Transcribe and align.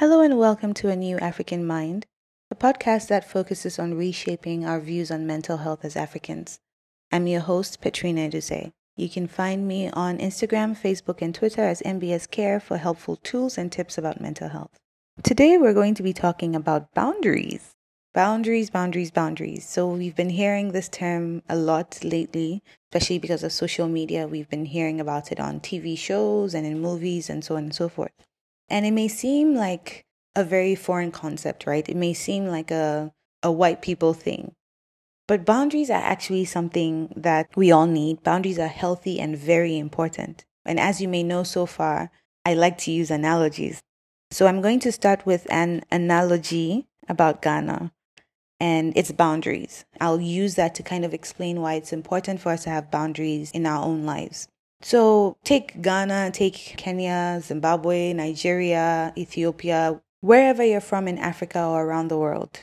Hello 0.00 0.22
and 0.22 0.38
welcome 0.38 0.72
to 0.72 0.88
A 0.88 0.96
New 0.96 1.18
African 1.18 1.66
Mind, 1.66 2.06
a 2.50 2.54
podcast 2.54 3.08
that 3.08 3.30
focuses 3.30 3.78
on 3.78 3.98
reshaping 3.98 4.64
our 4.64 4.80
views 4.80 5.10
on 5.10 5.26
mental 5.26 5.58
health 5.58 5.84
as 5.84 5.94
Africans. 5.94 6.58
I'm 7.12 7.26
your 7.26 7.42
host, 7.42 7.82
Petrina 7.82 8.20
Eduse. 8.20 8.72
You 8.96 9.10
can 9.10 9.26
find 9.26 9.68
me 9.68 9.90
on 9.90 10.16
Instagram, 10.16 10.74
Facebook, 10.74 11.20
and 11.20 11.34
Twitter 11.34 11.60
as 11.60 11.82
MBS 11.82 12.30
Care 12.30 12.60
for 12.60 12.78
helpful 12.78 13.16
tools 13.16 13.58
and 13.58 13.70
tips 13.70 13.98
about 13.98 14.22
mental 14.22 14.48
health. 14.48 14.70
Today, 15.22 15.58
we're 15.58 15.74
going 15.74 15.96
to 15.96 16.02
be 16.02 16.14
talking 16.14 16.56
about 16.56 16.94
boundaries. 16.94 17.72
Boundaries, 18.14 18.70
boundaries, 18.70 19.10
boundaries. 19.10 19.68
So, 19.68 19.90
we've 19.90 20.16
been 20.16 20.30
hearing 20.30 20.72
this 20.72 20.88
term 20.88 21.42
a 21.46 21.56
lot 21.56 22.02
lately, 22.02 22.62
especially 22.90 23.18
because 23.18 23.44
of 23.44 23.52
social 23.52 23.86
media. 23.86 24.26
We've 24.26 24.48
been 24.48 24.64
hearing 24.64 24.98
about 24.98 25.30
it 25.30 25.38
on 25.38 25.60
TV 25.60 25.98
shows 25.98 26.54
and 26.54 26.66
in 26.66 26.80
movies 26.80 27.28
and 27.28 27.44
so 27.44 27.56
on 27.56 27.64
and 27.64 27.74
so 27.74 27.90
forth. 27.90 28.12
And 28.70 28.86
it 28.86 28.92
may 28.92 29.08
seem 29.08 29.54
like 29.54 30.04
a 30.36 30.44
very 30.44 30.74
foreign 30.74 31.10
concept, 31.10 31.66
right? 31.66 31.86
It 31.88 31.96
may 31.96 32.14
seem 32.14 32.46
like 32.46 32.70
a, 32.70 33.12
a 33.42 33.50
white 33.50 33.82
people 33.82 34.14
thing. 34.14 34.54
But 35.26 35.44
boundaries 35.44 35.90
are 35.90 36.02
actually 36.02 36.44
something 36.44 37.12
that 37.16 37.48
we 37.56 37.70
all 37.70 37.86
need. 37.86 38.22
Boundaries 38.22 38.58
are 38.58 38.68
healthy 38.68 39.20
and 39.20 39.36
very 39.36 39.78
important. 39.78 40.44
And 40.64 40.78
as 40.78 41.00
you 41.00 41.08
may 41.08 41.22
know 41.22 41.42
so 41.42 41.66
far, 41.66 42.10
I 42.44 42.54
like 42.54 42.78
to 42.78 42.90
use 42.90 43.10
analogies. 43.10 43.82
So 44.30 44.46
I'm 44.46 44.60
going 44.60 44.80
to 44.80 44.92
start 44.92 45.26
with 45.26 45.46
an 45.50 45.82
analogy 45.90 46.86
about 47.08 47.42
Ghana 47.42 47.92
and 48.60 48.96
its 48.96 49.10
boundaries. 49.10 49.84
I'll 50.00 50.20
use 50.20 50.54
that 50.54 50.74
to 50.76 50.82
kind 50.82 51.04
of 51.04 51.14
explain 51.14 51.60
why 51.60 51.74
it's 51.74 51.92
important 51.92 52.40
for 52.40 52.52
us 52.52 52.64
to 52.64 52.70
have 52.70 52.90
boundaries 52.90 53.50
in 53.50 53.66
our 53.66 53.84
own 53.84 54.04
lives. 54.04 54.48
So 54.82 55.36
take 55.44 55.82
Ghana, 55.82 56.30
take 56.32 56.54
Kenya, 56.76 57.40
Zimbabwe, 57.42 58.12
Nigeria, 58.12 59.12
Ethiopia, 59.16 60.00
wherever 60.20 60.64
you're 60.64 60.80
from 60.80 61.06
in 61.06 61.18
Africa 61.18 61.62
or 61.62 61.84
around 61.84 62.08
the 62.08 62.18
world. 62.18 62.60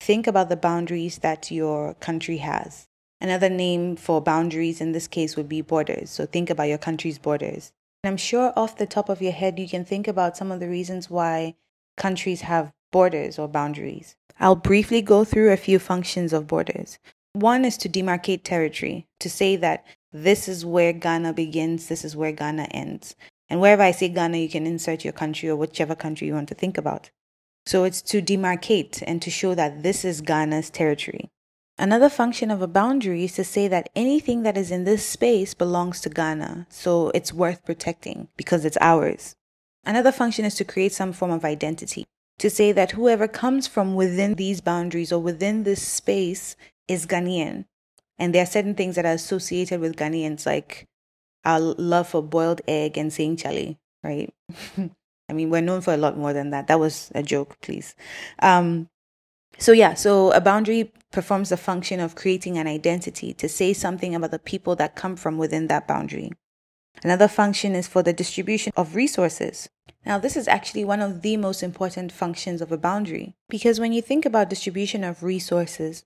Think 0.00 0.26
about 0.26 0.48
the 0.48 0.56
boundaries 0.56 1.18
that 1.18 1.50
your 1.50 1.94
country 1.94 2.38
has. 2.38 2.86
Another 3.20 3.48
name 3.48 3.96
for 3.96 4.20
boundaries 4.20 4.80
in 4.80 4.92
this 4.92 5.08
case 5.08 5.36
would 5.36 5.48
be 5.48 5.60
borders. 5.60 6.10
So 6.10 6.24
think 6.24 6.50
about 6.50 6.68
your 6.68 6.78
country's 6.78 7.18
borders. 7.18 7.72
And 8.04 8.12
I'm 8.12 8.16
sure 8.16 8.52
off 8.54 8.76
the 8.76 8.86
top 8.86 9.08
of 9.08 9.20
your 9.20 9.32
head, 9.32 9.58
you 9.58 9.68
can 9.68 9.84
think 9.84 10.06
about 10.06 10.36
some 10.36 10.52
of 10.52 10.60
the 10.60 10.68
reasons 10.68 11.10
why 11.10 11.56
countries 11.96 12.42
have 12.42 12.72
borders 12.92 13.38
or 13.38 13.48
boundaries. 13.48 14.14
I'll 14.38 14.54
briefly 14.54 15.02
go 15.02 15.24
through 15.24 15.50
a 15.50 15.56
few 15.56 15.80
functions 15.80 16.32
of 16.32 16.46
borders. 16.46 17.00
One 17.32 17.64
is 17.64 17.76
to 17.78 17.88
demarcate 17.88 18.44
territory, 18.44 19.08
to 19.18 19.28
say 19.28 19.56
that 19.56 19.84
this 20.22 20.48
is 20.48 20.64
where 20.64 20.92
Ghana 20.92 21.32
begins, 21.32 21.88
this 21.88 22.04
is 22.04 22.16
where 22.16 22.32
Ghana 22.32 22.68
ends. 22.70 23.16
And 23.48 23.60
wherever 23.60 23.82
I 23.82 23.92
say 23.92 24.08
Ghana, 24.08 24.36
you 24.38 24.48
can 24.48 24.66
insert 24.66 25.04
your 25.04 25.12
country 25.12 25.48
or 25.48 25.56
whichever 25.56 25.94
country 25.94 26.26
you 26.26 26.34
want 26.34 26.48
to 26.48 26.54
think 26.54 26.76
about. 26.76 27.10
So 27.66 27.84
it's 27.84 28.02
to 28.02 28.22
demarcate 28.22 29.02
and 29.06 29.20
to 29.22 29.30
show 29.30 29.54
that 29.54 29.82
this 29.82 30.04
is 30.04 30.20
Ghana's 30.20 30.70
territory. 30.70 31.28
Another 31.78 32.08
function 32.08 32.50
of 32.50 32.60
a 32.60 32.66
boundary 32.66 33.24
is 33.24 33.34
to 33.34 33.44
say 33.44 33.68
that 33.68 33.88
anything 33.94 34.42
that 34.42 34.56
is 34.56 34.70
in 34.70 34.84
this 34.84 35.06
space 35.06 35.54
belongs 35.54 36.00
to 36.00 36.10
Ghana, 36.10 36.66
so 36.70 37.10
it's 37.14 37.32
worth 37.32 37.64
protecting 37.64 38.28
because 38.36 38.64
it's 38.64 38.78
ours. 38.80 39.36
Another 39.84 40.10
function 40.10 40.44
is 40.44 40.56
to 40.56 40.64
create 40.64 40.92
some 40.92 41.12
form 41.12 41.30
of 41.30 41.44
identity, 41.44 42.04
to 42.38 42.50
say 42.50 42.72
that 42.72 42.92
whoever 42.92 43.28
comes 43.28 43.68
from 43.68 43.94
within 43.94 44.34
these 44.34 44.60
boundaries 44.60 45.12
or 45.12 45.20
within 45.20 45.62
this 45.62 45.80
space 45.80 46.56
is 46.88 47.06
Ghanaian. 47.06 47.64
And 48.18 48.34
there 48.34 48.42
are 48.42 48.46
certain 48.46 48.74
things 48.74 48.96
that 48.96 49.06
are 49.06 49.12
associated 49.12 49.80
with 49.80 49.96
Ghanaians, 49.96 50.44
like 50.44 50.86
our 51.44 51.60
love 51.60 52.08
for 52.08 52.22
boiled 52.22 52.60
egg 52.66 52.98
and 52.98 53.12
saying 53.12 53.36
chali, 53.36 53.78
right? 54.02 54.32
I 55.28 55.32
mean, 55.34 55.50
we're 55.50 55.60
known 55.60 55.82
for 55.82 55.92
a 55.92 55.98
lot 55.98 56.16
more 56.16 56.32
than 56.32 56.50
that. 56.50 56.66
That 56.68 56.80
was 56.80 57.10
a 57.14 57.22
joke, 57.22 57.60
please. 57.60 57.94
Um, 58.40 58.88
so, 59.58 59.72
yeah, 59.72 59.94
so 59.94 60.30
a 60.32 60.40
boundary 60.40 60.92
performs 61.12 61.50
the 61.50 61.56
function 61.56 62.00
of 62.00 62.14
creating 62.14 62.58
an 62.58 62.66
identity 62.66 63.34
to 63.34 63.48
say 63.48 63.72
something 63.72 64.14
about 64.14 64.30
the 64.30 64.38
people 64.38 64.76
that 64.76 64.96
come 64.96 65.16
from 65.16 65.36
within 65.36 65.66
that 65.66 65.86
boundary. 65.86 66.32
Another 67.02 67.28
function 67.28 67.74
is 67.74 67.86
for 67.86 68.02
the 68.02 68.12
distribution 68.12 68.72
of 68.76 68.94
resources. 68.94 69.68
Now, 70.04 70.18
this 70.18 70.36
is 70.36 70.48
actually 70.48 70.84
one 70.84 71.00
of 71.00 71.22
the 71.22 71.36
most 71.36 71.62
important 71.62 72.12
functions 72.12 72.60
of 72.60 72.72
a 72.72 72.78
boundary 72.78 73.34
because 73.48 73.78
when 73.78 73.92
you 73.92 74.00
think 74.00 74.24
about 74.24 74.48
distribution 74.48 75.04
of 75.04 75.22
resources, 75.22 76.04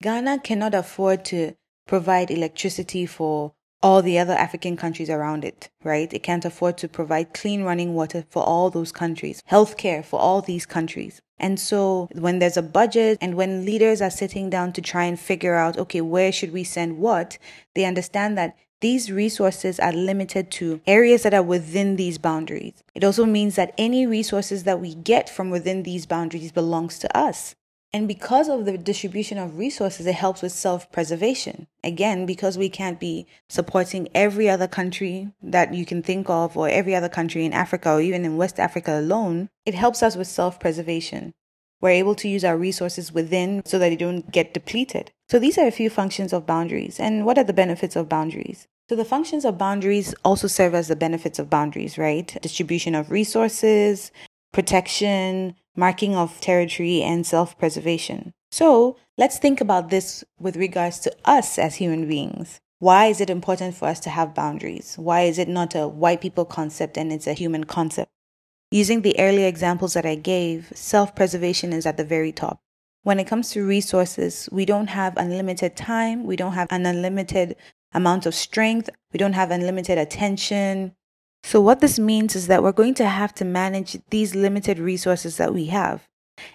Ghana 0.00 0.38
cannot 0.40 0.74
afford 0.74 1.24
to 1.26 1.54
provide 1.86 2.30
electricity 2.30 3.04
for 3.04 3.52
all 3.82 4.00
the 4.00 4.18
other 4.18 4.32
African 4.32 4.76
countries 4.76 5.10
around 5.10 5.44
it, 5.44 5.70
right? 5.82 6.12
It 6.12 6.22
can't 6.22 6.44
afford 6.44 6.78
to 6.78 6.88
provide 6.88 7.34
clean 7.34 7.62
running 7.62 7.94
water 7.94 8.24
for 8.30 8.44
all 8.44 8.70
those 8.70 8.92
countries, 8.92 9.42
healthcare 9.50 10.04
for 10.04 10.20
all 10.20 10.40
these 10.40 10.66
countries. 10.66 11.20
And 11.38 11.58
so 11.58 12.08
when 12.12 12.38
there's 12.38 12.56
a 12.56 12.62
budget 12.62 13.18
and 13.20 13.34
when 13.34 13.64
leaders 13.64 14.00
are 14.00 14.10
sitting 14.10 14.50
down 14.50 14.72
to 14.74 14.82
try 14.82 15.04
and 15.04 15.18
figure 15.18 15.54
out, 15.54 15.78
okay, 15.78 16.00
where 16.00 16.30
should 16.30 16.52
we 16.52 16.64
send 16.64 16.98
what, 16.98 17.38
they 17.74 17.84
understand 17.84 18.38
that 18.38 18.56
these 18.80 19.10
resources 19.10 19.80
are 19.80 19.92
limited 19.92 20.52
to 20.52 20.80
areas 20.86 21.24
that 21.24 21.34
are 21.34 21.42
within 21.42 21.96
these 21.96 22.18
boundaries. 22.18 22.84
It 22.94 23.02
also 23.02 23.26
means 23.26 23.56
that 23.56 23.74
any 23.76 24.06
resources 24.06 24.62
that 24.62 24.80
we 24.80 24.94
get 24.94 25.28
from 25.28 25.50
within 25.50 25.82
these 25.82 26.06
boundaries 26.06 26.52
belongs 26.52 27.00
to 27.00 27.16
us. 27.16 27.56
And 27.92 28.06
because 28.06 28.48
of 28.48 28.66
the 28.66 28.76
distribution 28.76 29.38
of 29.38 29.56
resources, 29.58 30.06
it 30.06 30.14
helps 30.14 30.42
with 30.42 30.52
self 30.52 30.92
preservation. 30.92 31.66
Again, 31.82 32.26
because 32.26 32.58
we 32.58 32.68
can't 32.68 33.00
be 33.00 33.26
supporting 33.48 34.08
every 34.14 34.48
other 34.48 34.68
country 34.68 35.32
that 35.42 35.72
you 35.72 35.86
can 35.86 36.02
think 36.02 36.28
of, 36.28 36.56
or 36.56 36.68
every 36.68 36.94
other 36.94 37.08
country 37.08 37.46
in 37.46 37.52
Africa, 37.54 37.92
or 37.92 38.00
even 38.00 38.24
in 38.24 38.36
West 38.36 38.60
Africa 38.60 38.98
alone, 38.98 39.48
it 39.64 39.74
helps 39.74 40.02
us 40.02 40.16
with 40.16 40.26
self 40.26 40.60
preservation. 40.60 41.32
We're 41.80 41.90
able 41.90 42.16
to 42.16 42.28
use 42.28 42.44
our 42.44 42.58
resources 42.58 43.12
within 43.12 43.62
so 43.64 43.78
that 43.78 43.88
they 43.88 43.96
don't 43.96 44.30
get 44.32 44.52
depleted. 44.52 45.12
So 45.30 45.38
these 45.38 45.56
are 45.56 45.66
a 45.66 45.70
few 45.70 45.88
functions 45.88 46.32
of 46.32 46.46
boundaries. 46.46 46.98
And 46.98 47.24
what 47.24 47.38
are 47.38 47.44
the 47.44 47.52
benefits 47.52 47.96
of 47.96 48.08
boundaries? 48.08 48.66
So 48.88 48.96
the 48.96 49.04
functions 49.04 49.44
of 49.44 49.58
boundaries 49.58 50.14
also 50.24 50.48
serve 50.48 50.74
as 50.74 50.88
the 50.88 50.96
benefits 50.96 51.38
of 51.38 51.50
boundaries, 51.50 51.96
right? 51.96 52.36
Distribution 52.42 52.94
of 52.94 53.10
resources, 53.10 54.10
protection, 54.52 55.54
marking 55.78 56.16
of 56.16 56.40
territory, 56.40 57.02
and 57.02 57.24
self 57.24 57.56
preservation. 57.56 58.32
So 58.50 58.96
let's 59.16 59.38
think 59.38 59.60
about 59.60 59.90
this 59.90 60.24
with 60.38 60.56
regards 60.56 60.98
to 61.00 61.14
us 61.24 61.58
as 61.58 61.76
human 61.76 62.08
beings. 62.08 62.60
Why 62.80 63.06
is 63.06 63.20
it 63.20 63.30
important 63.30 63.74
for 63.74 63.86
us 63.86 64.00
to 64.00 64.10
have 64.10 64.34
boundaries? 64.34 64.96
Why 64.98 65.22
is 65.22 65.38
it 65.38 65.48
not 65.48 65.74
a 65.74 65.88
white 65.88 66.20
people 66.20 66.44
concept 66.44 66.96
and 66.96 67.12
it's 67.12 67.26
a 67.26 67.32
human 67.32 67.64
concept? 67.64 68.10
Using 68.70 69.02
the 69.02 69.18
earlier 69.18 69.46
examples 69.46 69.94
that 69.94 70.04
I 70.04 70.16
gave, 70.16 70.72
self 70.74 71.14
preservation 71.14 71.72
is 71.72 71.86
at 71.86 71.96
the 71.96 72.04
very 72.04 72.32
top. 72.32 72.60
When 73.04 73.20
it 73.20 73.26
comes 73.26 73.50
to 73.50 73.66
resources, 73.66 74.48
we 74.52 74.64
don't 74.64 74.88
have 74.88 75.16
unlimited 75.16 75.76
time, 75.76 76.24
we 76.24 76.36
don't 76.36 76.52
have 76.52 76.68
an 76.70 76.84
unlimited 76.84 77.56
amount 77.94 78.26
of 78.26 78.34
strength, 78.34 78.90
we 79.12 79.18
don't 79.18 79.32
have 79.32 79.50
unlimited 79.50 79.96
attention, 79.96 80.94
so, 81.42 81.60
what 81.60 81.80
this 81.80 81.98
means 81.98 82.36
is 82.36 82.46
that 82.48 82.62
we're 82.62 82.72
going 82.72 82.94
to 82.94 83.06
have 83.06 83.34
to 83.36 83.44
manage 83.44 83.96
these 84.10 84.34
limited 84.34 84.78
resources 84.78 85.36
that 85.36 85.54
we 85.54 85.66
have. 85.66 86.06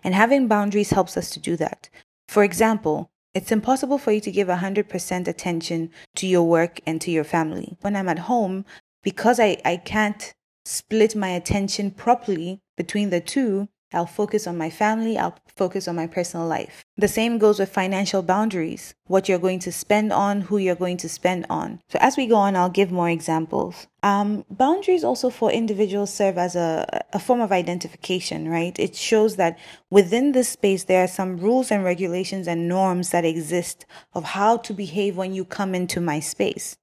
And 0.04 0.14
having 0.14 0.48
boundaries 0.48 0.92
helps 0.92 1.18
us 1.18 1.30
to 1.32 1.40
do 1.40 1.56
that. 1.58 1.90
For 2.28 2.44
example, 2.44 3.10
it's 3.34 3.52
impossible 3.52 3.98
for 3.98 4.12
you 4.12 4.22
to 4.22 4.32
give 4.32 4.48
100% 4.48 5.28
attention 5.28 5.90
to 6.16 6.28
your 6.28 6.44
work 6.44 6.80
and 6.86 7.02
to 7.02 7.12
your 7.12 7.24
family. 7.24 7.76
When 7.82 7.96
I'm 7.96 8.10
at 8.10 8.20
home, 8.20 8.66
because 9.02 9.40
I, 9.40 9.58
I 9.66 9.78
can't 9.78 10.34
split 10.66 11.16
my 11.16 11.30
attention 11.30 11.92
properly 11.92 12.62
between 12.78 13.10
the 13.10 13.20
two, 13.20 13.70
I'll 13.94 14.06
focus 14.06 14.48
on 14.48 14.58
my 14.58 14.70
family, 14.70 15.18
I'll 15.18 15.38
focus 15.56 15.88
on 15.88 15.96
my 15.96 16.08
personal 16.08 16.48
life. 16.48 16.84
The 16.98 17.08
same 17.08 17.38
goes 17.38 17.60
with 17.60 17.70
financial 17.70 18.22
boundaries 18.22 18.94
what 19.08 19.28
you're 19.28 19.40
going 19.40 19.60
to 19.60 19.72
spend 19.72 20.14
on, 20.14 20.42
who 20.42 20.58
you're 20.58 20.76
going 20.76 20.98
to 20.98 21.10
spend 21.10 21.46
on. 21.50 21.80
So, 21.90 22.00
as 22.02 22.18
we 22.18 22.26
go 22.26 22.36
on, 22.36 22.56
I'll 22.56 22.70
give 22.70 22.92
more 22.92 23.10
examples. 23.10 23.88
Um, 24.02 24.46
boundaries 24.50 25.04
also 25.04 25.30
for 25.30 25.52
individuals 25.52 26.14
serve 26.14 26.38
as 26.38 26.56
a, 26.56 27.04
a 27.14 27.20
form 27.20 27.42
of 27.42 27.52
identification, 27.52 28.50
right? 28.50 28.78
It 28.80 28.96
shows 28.96 29.36
that 29.36 29.58
within 29.90 30.32
this 30.32 30.50
space, 30.50 30.86
there 30.86 31.04
are 31.04 31.08
some 31.08 31.38
rules 31.38 31.72
and 31.72 31.84
regulations 31.84 32.48
and 32.48 32.68
norms 32.68 33.10
that 33.10 33.26
exist 33.26 33.86
of 34.14 34.24
how 34.24 34.58
to 34.58 34.74
behave 34.74 35.18
when 35.18 35.34
you 35.34 35.46
come 35.46 35.76
into 35.76 36.00
my 36.00 36.20
space. 36.20 36.76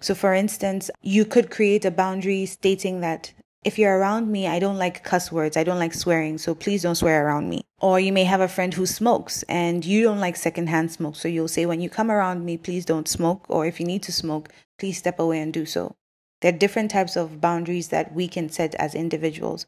So, 0.00 0.14
for 0.14 0.34
instance, 0.34 0.90
you 1.02 1.24
could 1.24 1.50
create 1.50 1.84
a 1.84 1.90
boundary 1.90 2.46
stating 2.46 3.00
that 3.00 3.32
if 3.64 3.78
you're 3.78 3.98
around 3.98 4.30
me, 4.30 4.46
I 4.46 4.58
don't 4.58 4.78
like 4.78 5.04
cuss 5.04 5.32
words. 5.32 5.56
I 5.56 5.64
don't 5.64 5.78
like 5.78 5.94
swearing. 5.94 6.38
So 6.38 6.54
please 6.54 6.82
don't 6.82 6.94
swear 6.94 7.26
around 7.26 7.48
me. 7.48 7.64
Or 7.80 7.98
you 7.98 8.12
may 8.12 8.24
have 8.24 8.40
a 8.40 8.48
friend 8.48 8.72
who 8.72 8.86
smokes 8.86 9.42
and 9.44 9.84
you 9.84 10.02
don't 10.02 10.20
like 10.20 10.36
secondhand 10.36 10.92
smoke. 10.92 11.16
So 11.16 11.28
you'll 11.28 11.48
say, 11.48 11.66
when 11.66 11.80
you 11.80 11.90
come 11.90 12.10
around 12.10 12.44
me, 12.44 12.56
please 12.56 12.84
don't 12.84 13.08
smoke. 13.08 13.44
Or 13.48 13.66
if 13.66 13.80
you 13.80 13.86
need 13.86 14.02
to 14.04 14.12
smoke, 14.12 14.48
please 14.78 14.98
step 14.98 15.18
away 15.18 15.40
and 15.40 15.52
do 15.52 15.66
so. 15.66 15.96
There 16.40 16.52
are 16.54 16.56
different 16.56 16.90
types 16.92 17.16
of 17.16 17.40
boundaries 17.40 17.88
that 17.88 18.14
we 18.14 18.28
can 18.28 18.48
set 18.48 18.74
as 18.76 18.94
individuals. 18.94 19.66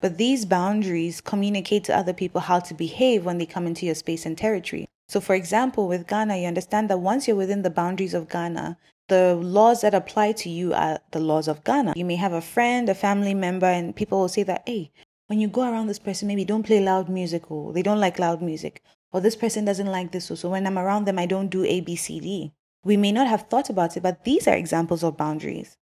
But 0.00 0.18
these 0.18 0.46
boundaries 0.46 1.20
communicate 1.20 1.84
to 1.84 1.96
other 1.96 2.12
people 2.12 2.40
how 2.40 2.60
to 2.60 2.74
behave 2.74 3.24
when 3.24 3.38
they 3.38 3.46
come 3.46 3.66
into 3.66 3.86
your 3.86 3.94
space 3.94 4.24
and 4.24 4.38
territory. 4.38 4.86
So, 5.08 5.20
for 5.20 5.34
example, 5.34 5.88
with 5.88 6.06
Ghana, 6.06 6.38
you 6.38 6.46
understand 6.46 6.88
that 6.90 7.00
once 7.00 7.26
you're 7.26 7.36
within 7.36 7.62
the 7.62 7.70
boundaries 7.70 8.14
of 8.14 8.28
Ghana, 8.28 8.78
the 9.08 9.34
laws 9.34 9.80
that 9.82 9.94
apply 9.94 10.32
to 10.32 10.48
you 10.48 10.74
are 10.74 11.00
the 11.10 11.20
laws 11.20 11.48
of 11.48 11.64
Ghana. 11.64 11.94
You 11.96 12.04
may 12.04 12.16
have 12.16 12.32
a 12.32 12.40
friend, 12.40 12.88
a 12.88 12.94
family 12.94 13.34
member, 13.34 13.66
and 13.66 13.94
people 13.94 14.20
will 14.20 14.28
say 14.28 14.42
that, 14.44 14.62
hey, 14.66 14.90
when 15.26 15.40
you 15.40 15.48
go 15.48 15.62
around 15.62 15.86
this 15.86 15.98
person, 15.98 16.28
maybe 16.28 16.44
don't 16.44 16.62
play 16.62 16.80
loud 16.80 17.08
music 17.08 17.50
or 17.50 17.72
they 17.72 17.82
don't 17.82 18.00
like 18.00 18.18
loud 18.18 18.42
music 18.42 18.82
or 19.12 19.20
this 19.20 19.36
person 19.36 19.64
doesn't 19.64 19.86
like 19.86 20.10
this. 20.10 20.26
So, 20.26 20.34
so 20.34 20.50
when 20.50 20.66
I'm 20.66 20.78
around 20.78 21.04
them, 21.04 21.18
I 21.18 21.26
don't 21.26 21.48
do 21.48 21.64
A, 21.64 21.80
B, 21.80 21.96
C, 21.96 22.18
D. 22.20 22.52
We 22.84 22.96
may 22.96 23.12
not 23.12 23.28
have 23.28 23.48
thought 23.48 23.70
about 23.70 23.96
it, 23.96 24.02
but 24.02 24.24
these 24.24 24.48
are 24.48 24.56
examples 24.56 25.04
of 25.04 25.16
boundaries. 25.16 25.76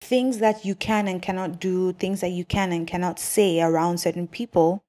Things 0.00 0.38
that 0.38 0.64
you 0.64 0.74
can 0.74 1.06
and 1.06 1.22
cannot 1.22 1.60
do, 1.60 1.92
things 1.92 2.20
that 2.20 2.30
you 2.30 2.44
can 2.44 2.72
and 2.72 2.86
cannot 2.86 3.18
say 3.18 3.60
around 3.60 3.98
certain 3.98 4.26
people, 4.26 4.82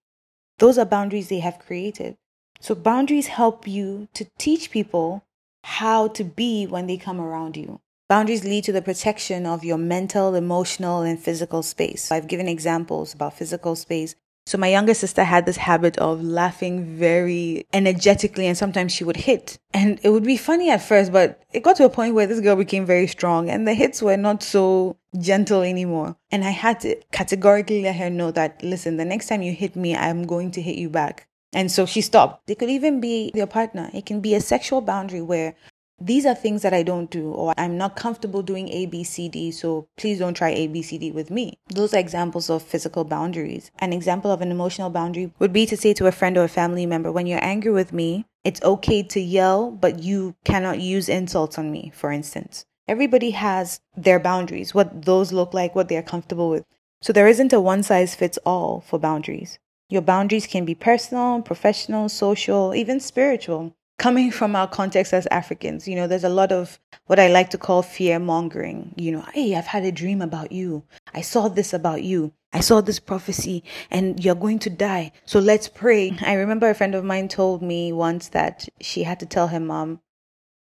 those 0.60 0.78
are 0.78 0.86
boundaries 0.86 1.30
they 1.30 1.40
have 1.40 1.60
created. 1.60 2.18
So, 2.60 2.74
boundaries 2.74 3.28
help 3.28 3.68
you 3.68 4.08
to 4.16 4.26
teach 4.40 4.72
people 4.72 5.24
how 5.64 6.08
to 6.10 6.24
be 6.24 6.66
when 6.66 6.88
they 6.88 6.98
come 6.98 7.20
around 7.20 7.58
you. 7.58 7.80
Boundaries 8.10 8.46
lead 8.46 8.64
to 8.64 8.72
the 8.72 8.82
protection 8.82 9.46
of 9.46 9.66
your 9.66 9.78
mental, 9.78 10.34
emotional, 10.34 11.02
and 11.02 11.20
physical 11.20 11.62
space. 11.62 12.10
I've 12.10 12.28
given 12.28 12.48
examples 12.48 13.14
about 13.14 13.34
physical 13.34 13.76
space. 13.76 14.16
So 14.46 14.58
my 14.58 14.70
younger 14.70 14.94
sister 14.94 15.26
had 15.26 15.46
this 15.46 15.58
habit 15.58 15.98
of 15.98 16.24
laughing 16.24 16.96
very 16.96 17.66
energetically 17.74 18.48
and 18.48 18.58
sometimes 18.58 18.94
she 18.94 19.04
would 19.04 19.18
hit. 19.18 19.60
And 19.74 20.00
it 20.04 20.10
would 20.10 20.24
be 20.24 20.38
funny 20.38 20.70
at 20.70 20.82
first, 20.82 21.12
but 21.12 21.44
it 21.52 21.64
got 21.64 21.76
to 21.76 21.84
a 21.84 21.90
point 21.90 22.16
where 22.16 22.28
this 22.28 22.40
girl 22.40 22.56
became 22.56 22.86
very 22.86 23.08
strong 23.08 23.50
and 23.50 23.68
the 23.68 23.74
hits 23.74 24.02
were 24.02 24.16
not 24.16 24.42
so 24.42 24.96
gentle 25.20 25.64
anymore. 25.64 26.16
And 26.32 26.46
I 26.46 26.52
had 26.52 26.80
to 26.80 26.96
categorically 27.12 27.82
let 27.82 27.98
her 27.98 28.10
know 28.10 28.32
that, 28.32 28.64
listen, 28.64 28.96
the 28.96 29.04
next 29.04 29.28
time 29.28 29.42
you 29.42 29.52
hit 29.52 29.76
me, 29.76 29.98
I'm 29.98 30.26
going 30.26 30.52
to 30.52 30.62
hit 30.62 30.78
you 30.78 30.90
back. 30.90 31.27
And 31.54 31.72
so 31.72 31.86
she 31.86 32.02
stopped. 32.02 32.50
It 32.50 32.60
could 32.60 32.70
even 32.70 33.00
be 33.00 33.32
your 33.34 33.48
partner. 33.48 33.90
It 33.94 34.06
can 34.06 34.20
be 34.20 34.36
a 34.36 34.42
sexual 34.42 34.82
boundary 34.82 35.22
where 35.22 35.56
these 36.00 36.28
are 36.28 36.36
things 36.36 36.62
that 36.62 36.74
I 36.76 36.84
don't 36.84 37.10
do, 37.10 37.32
or 37.32 37.56
I'm 37.58 37.76
not 37.76 37.96
comfortable 37.96 38.44
doing 38.44 38.68
ABCD, 38.68 39.52
so 39.52 39.88
please 39.98 40.20
don't 40.20 40.36
try 40.36 40.54
ABCD 40.54 41.12
with 41.12 41.32
me. 41.32 41.58
Those 41.70 41.92
are 41.96 42.00
examples 42.00 42.52
of 42.52 42.62
physical 42.62 43.04
boundaries. 43.04 43.72
An 43.80 43.94
example 43.94 44.32
of 44.32 44.42
an 44.42 44.52
emotional 44.52 44.92
boundary 44.92 45.34
would 45.40 45.52
be 45.52 45.66
to 45.66 45.76
say 45.76 45.96
to 45.96 46.06
a 46.06 46.12
friend 46.12 46.38
or 46.38 46.44
a 46.44 46.50
family 46.50 46.86
member, 46.86 47.12
when 47.12 47.26
you're 47.26 47.44
angry 47.44 47.72
with 47.72 47.94
me, 47.94 48.26
it's 48.44 48.62
okay 48.62 49.02
to 49.02 49.20
yell, 49.20 49.72
but 49.72 50.00
you 50.00 50.36
cannot 50.46 50.80
use 50.80 51.10
insults 51.10 51.58
on 51.58 51.72
me, 51.72 51.92
for 51.96 52.12
instance. 52.12 52.66
Everybody 52.88 53.32
has 53.32 53.82
their 53.96 54.20
boundaries, 54.20 54.76
what 54.76 55.04
those 55.04 55.34
look 55.34 55.54
like, 55.54 55.74
what 55.74 55.90
they're 55.90 56.04
comfortable 56.04 56.52
with. 56.52 56.64
So 57.02 57.12
there 57.12 57.28
isn't 57.28 57.54
a 57.54 57.60
one 57.60 57.82
size 57.82 58.14
fits 58.14 58.38
all 58.46 58.82
for 58.82 59.00
boundaries. 59.00 59.58
Your 59.90 60.02
boundaries 60.02 60.48
can 60.48 60.66
be 60.66 60.76
personal, 60.76 61.42
professional, 61.42 62.10
social, 62.10 62.76
even 62.76 63.00
spiritual 63.00 63.74
coming 63.98 64.30
from 64.30 64.56
our 64.56 64.68
context 64.68 65.14
as 65.14 65.28
Africans, 65.28 65.88
you 65.88 65.96
know, 65.96 66.08
there's 66.08 66.24
a 66.24 66.30
lot 66.30 66.52
of 66.52 66.80
what 67.08 67.20
I 67.20 67.28
like 67.28 67.50
to 67.52 67.58
call 67.58 67.82
fear 67.82 68.20
mongering. 68.20 68.94
You 68.96 69.12
know, 69.14 69.26
hey, 69.34 69.56
I've 69.56 69.68
had 69.68 69.86
a 69.86 69.92
dream 69.92 70.22
about 70.22 70.52
you. 70.52 70.84
I 71.14 71.22
saw 71.22 71.48
this 71.48 71.74
about 71.74 72.04
you. 72.04 72.34
I 72.54 72.60
saw 72.62 72.82
this 72.82 73.00
prophecy 73.00 73.64
and 73.92 74.24
you're 74.24 74.36
going 74.36 74.60
to 74.60 74.70
die. 74.70 75.12
So 75.26 75.40
let's 75.40 75.68
pray. 75.68 76.16
I 76.22 76.34
remember 76.34 76.70
a 76.70 76.76
friend 76.76 76.96
of 76.96 77.04
mine 77.04 77.28
told 77.28 77.62
me 77.62 77.92
once 77.92 78.30
that 78.30 78.70
she 78.80 79.04
had 79.04 79.20
to 79.20 79.26
tell 79.26 79.50
her 79.50 79.60
mom, 79.60 80.00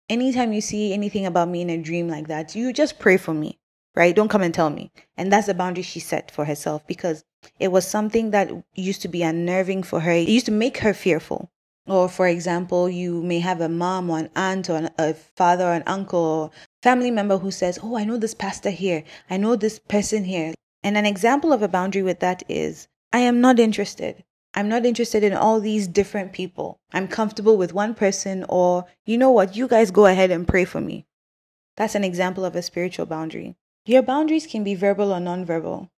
anytime 0.09 0.53
you 0.53 0.61
see 0.61 0.93
anything 0.93 1.25
about 1.25 1.49
me 1.49 1.61
in 1.61 1.69
a 1.69 1.81
dream 1.81 2.07
like 2.07 2.27
that, 2.27 2.55
you 2.55 2.71
just 2.71 2.99
pray 2.99 3.17
for 3.17 3.33
me, 3.33 3.59
right? 3.95 4.15
Don't 4.15 4.29
come 4.29 4.43
and 4.43 4.53
tell 4.53 4.69
me. 4.69 4.91
And 5.17 5.31
that's 5.31 5.47
the 5.47 5.53
boundary 5.53 5.83
she 5.83 5.99
set 5.99 6.31
for 6.31 6.45
herself 6.45 6.85
because 6.87 7.25
it 7.59 7.71
was 7.71 7.87
something 7.87 8.31
that 8.31 8.51
used 8.75 9.01
to 9.01 9.07
be 9.07 9.23
unnerving 9.23 9.83
for 9.83 9.99
her. 10.01 10.11
It 10.11 10.27
used 10.27 10.45
to 10.47 10.51
make 10.51 10.77
her 10.79 10.93
fearful. 10.93 11.49
Or, 11.85 12.07
for 12.07 12.27
example, 12.27 12.89
you 12.89 13.21
may 13.21 13.39
have 13.39 13.59
a 13.59 13.67
mom 13.67 14.09
or 14.09 14.19
an 14.19 14.29
aunt 14.35 14.69
or 14.69 14.77
an, 14.77 14.89
a 14.97 15.13
father 15.13 15.65
or 15.65 15.73
an 15.73 15.83
uncle 15.85 16.19
or 16.19 16.51
family 16.81 17.11
member 17.11 17.37
who 17.37 17.51
says, 17.51 17.77
Oh, 17.83 17.97
I 17.97 18.05
know 18.05 18.17
this 18.17 18.33
pastor 18.33 18.69
here. 18.69 19.03
I 19.29 19.37
know 19.37 19.55
this 19.55 19.79
person 19.79 20.23
here. 20.23 20.53
And 20.81 20.97
an 20.97 21.05
example 21.05 21.51
of 21.51 21.61
a 21.61 21.67
boundary 21.67 22.03
with 22.03 22.19
that 22.21 22.43
is, 22.47 22.87
I 23.11 23.19
am 23.19 23.41
not 23.41 23.59
interested. 23.59 24.23
I'm 24.53 24.69
not 24.69 24.85
interested 24.85 25.23
in 25.23 25.33
all 25.33 25.59
these 25.59 25.87
different 25.87 26.31
people. 26.31 26.79
I'm 26.91 27.07
comfortable 27.07 27.57
with 27.57 27.73
one 27.73 27.95
person, 27.95 28.45
or 28.47 28.85
you 29.05 29.17
know 29.17 29.31
what, 29.31 29.55
you 29.55 29.67
guys 29.67 29.91
go 29.91 30.05
ahead 30.05 30.29
and 30.29 30.47
pray 30.47 30.63
for 30.63 30.79
me. 30.79 31.05
That's 31.75 31.95
an 31.95 32.03
example 32.03 32.45
of 32.45 32.55
a 32.55 32.61
spiritual 32.61 33.07
boundary. 33.07 33.55
Your 33.85 34.03
boundaries 34.03 34.45
can 34.45 34.63
be 34.63 34.75
verbal 34.75 35.11
or 35.11 35.19
nonverbal. 35.19 35.89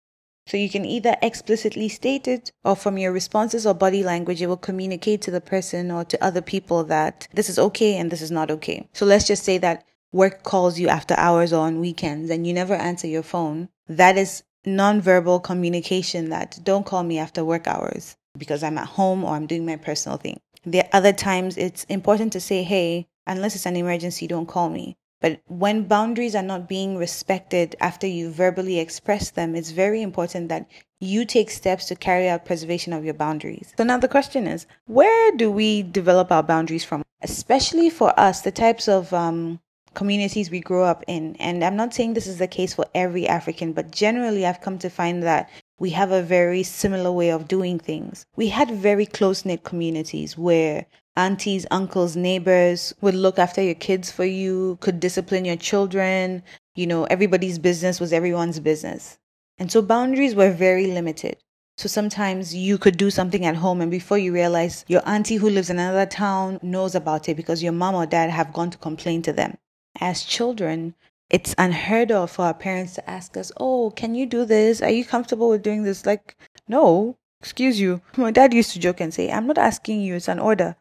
So 0.47 0.57
you 0.59 0.69
can 0.69 0.85
either 0.85 1.17
explicitly 1.23 1.89
state 1.89 2.29
it 2.29 2.53
or 2.65 2.77
from 2.77 2.99
your 2.99 3.13
responses 3.13 3.67
or 3.67 3.75
body 3.75 4.03
language, 4.03 4.43
it 4.43 4.47
will 4.47 4.59
communicate 4.59 5.23
to 5.23 5.31
the 5.31 5.41
person 5.41 5.91
or 5.91 6.05
to 6.05 6.23
other 6.23 6.43
people 6.43 6.85
that 6.85 7.27
this 7.33 7.49
is 7.49 7.59
okay 7.59 7.97
and 7.97 8.11
this 8.11 8.21
is 8.21 8.31
not 8.31 8.51
okay. 8.51 8.87
So 8.93 9.07
let's 9.07 9.27
just 9.27 9.45
say 9.45 9.59
that 9.59 9.85
work 10.13 10.43
calls 10.43 10.79
you 10.79 10.89
after 10.89 11.15
hours 11.17 11.53
or 11.53 11.67
on 11.67 11.81
weekends 11.81 12.31
and 12.31 12.47
you 12.47 12.53
never 12.53 12.75
answer 12.75 13.07
your 13.07 13.23
phone. 13.23 13.69
That 13.89 14.19
is 14.19 14.43
nonverbal 14.67 15.43
communication 15.43 16.31
that 16.31 16.59
don't 16.63 16.87
call 16.87 17.03
me 17.03 17.19
after 17.19 17.45
work 17.45 17.67
hours 17.67 18.17
because 18.37 18.63
I'm 18.63 18.79
at 18.79 18.87
home 18.87 19.25
or 19.25 19.35
I'm 19.35 19.47
doing 19.47 19.67
my 19.67 19.77
personal 19.77 20.19
thing. 20.19 20.41
There 20.65 20.85
are 20.85 20.99
other 20.99 21.13
times 21.13 21.57
it's 21.57 21.85
important 21.85 22.33
to 22.35 22.41
say, 22.41 22.63
hey, 22.63 23.07
unless 23.27 23.55
it's 23.55 23.67
an 23.67 23.77
emergency, 23.77 24.27
don't 24.27 24.47
call 24.47 24.71
me. 24.71 24.97
But 25.25 25.41
when 25.47 25.85
boundaries 25.85 26.35
are 26.35 26.43
not 26.43 26.69
being 26.69 26.99
respected 26.99 27.77
after 27.81 28.07
you 28.07 28.31
verbally 28.31 28.79
express 28.79 29.31
them, 29.31 29.55
it's 29.55 29.71
very 29.71 30.03
important 30.03 30.51
that 30.51 30.71
you 31.01 31.25
take 31.25 31.49
steps 31.49 31.87
to 31.87 31.97
carry 31.97 32.29
out 32.29 32.45
preservation 32.45 32.93
of 32.93 33.07
your 33.07 33.15
boundaries. 33.15 33.73
So 33.79 33.85
now 33.85 33.97
the 33.97 34.07
question 34.07 34.47
is, 34.47 34.67
where 34.85 35.33
do 35.33 35.51
we 35.51 35.83
develop 35.83 36.31
our 36.31 36.43
boundaries 36.43 36.85
from? 36.85 37.03
Especially 37.23 37.89
for 37.89 38.13
us, 38.21 38.43
the 38.43 38.51
types 38.51 38.87
of 38.87 39.15
um, 39.15 39.61
communities 39.95 40.51
we 40.51 40.61
grow 40.61 40.85
up 40.85 41.03
in. 41.07 41.37
And 41.37 41.65
I'm 41.65 41.77
not 41.77 41.95
saying 41.95 42.13
this 42.13 42.27
is 42.27 42.37
the 42.37 42.47
case 42.47 42.75
for 42.75 42.85
every 42.95 43.27
African, 43.27 43.73
but 43.73 43.91
generally 43.91 44.45
I've 44.45 44.61
come 44.61 44.77
to 44.81 44.91
find 44.91 45.23
that 45.23 45.49
we 45.85 45.91
have 45.91 46.13
a 46.13 46.23
very 46.23 46.63
similar 46.63 47.13
way 47.13 47.29
of 47.29 47.47
doing 47.47 47.79
things. 47.79 48.25
We 48.37 48.49
had 48.49 48.71
very 48.71 49.05
close 49.05 49.45
knit 49.45 49.65
communities 49.65 50.39
where 50.39 50.87
aunties, 51.15 51.67
uncles, 51.71 52.17
neighbors 52.17 52.95
would 53.03 53.15
look 53.15 53.39
after 53.39 53.61
your 53.61 53.75
kids 53.75 54.11
for 54.11 54.25
you, 54.25 54.79
could 54.81 54.99
discipline 54.99 55.45
your 55.45 55.57
children. 55.57 56.43
You 56.75 56.87
know, 56.87 57.05
everybody's 57.05 57.59
business 57.59 58.01
was 58.01 58.15
everyone's 58.15 58.61
business. 58.61 59.19
And 59.59 59.71
so 59.71 59.83
boundaries 59.83 60.35
were 60.35 60.51
very 60.51 60.87
limited. 60.87 61.37
So 61.77 61.87
sometimes 61.87 62.55
you 62.55 62.79
could 62.79 62.97
do 62.97 63.11
something 63.11 63.45
at 63.45 63.57
home 63.57 63.83
and 63.83 63.91
before 63.91 64.17
you 64.17 64.33
realize 64.33 64.87
your 64.89 65.03
auntie 65.05 65.37
who 65.37 65.51
lives 65.51 65.69
in 65.69 65.79
another 65.79 66.07
town 66.07 66.61
knows 66.63 66.95
about 66.95 67.29
it 67.29 67.37
because 67.37 67.63
your 67.63 67.73
mom 67.73 67.95
or 67.95 68.07
dad 68.07 68.31
have 68.31 68.55
gone 68.55 68.71
to 68.71 68.79
complain 68.79 69.21
to 69.21 69.35
them. 69.35 69.59
As 70.01 70.25
children, 70.25 70.95
it's 71.35 71.53
unheard 71.59 72.13
of 72.13 72.31
for 72.31 72.45
our 72.45 72.55
parents 72.55 72.95
to 72.95 73.11
ask 73.11 73.37
us, 73.37 73.51
Oh, 73.57 73.91
can 73.91 74.15
you 74.15 74.25
do 74.25 74.45
this? 74.45 74.81
Are 74.81 74.91
you 74.91 75.05
comfortable 75.05 75.49
with 75.49 75.65
doing 75.65 75.83
this? 75.83 76.07
Like, 76.07 76.37
no, 76.69 77.17
excuse 77.41 77.81
you. 77.81 78.03
My 78.17 78.31
dad 78.31 78.55
used 78.55 78.71
to 78.71 78.79
joke 78.79 79.01
and 79.01 79.13
say, 79.13 79.33
I'm 79.33 79.49
not 79.49 79.59
asking 79.59 80.01
you, 80.01 80.15
it's 80.15 80.29
an 80.29 80.39
order. 80.39 80.77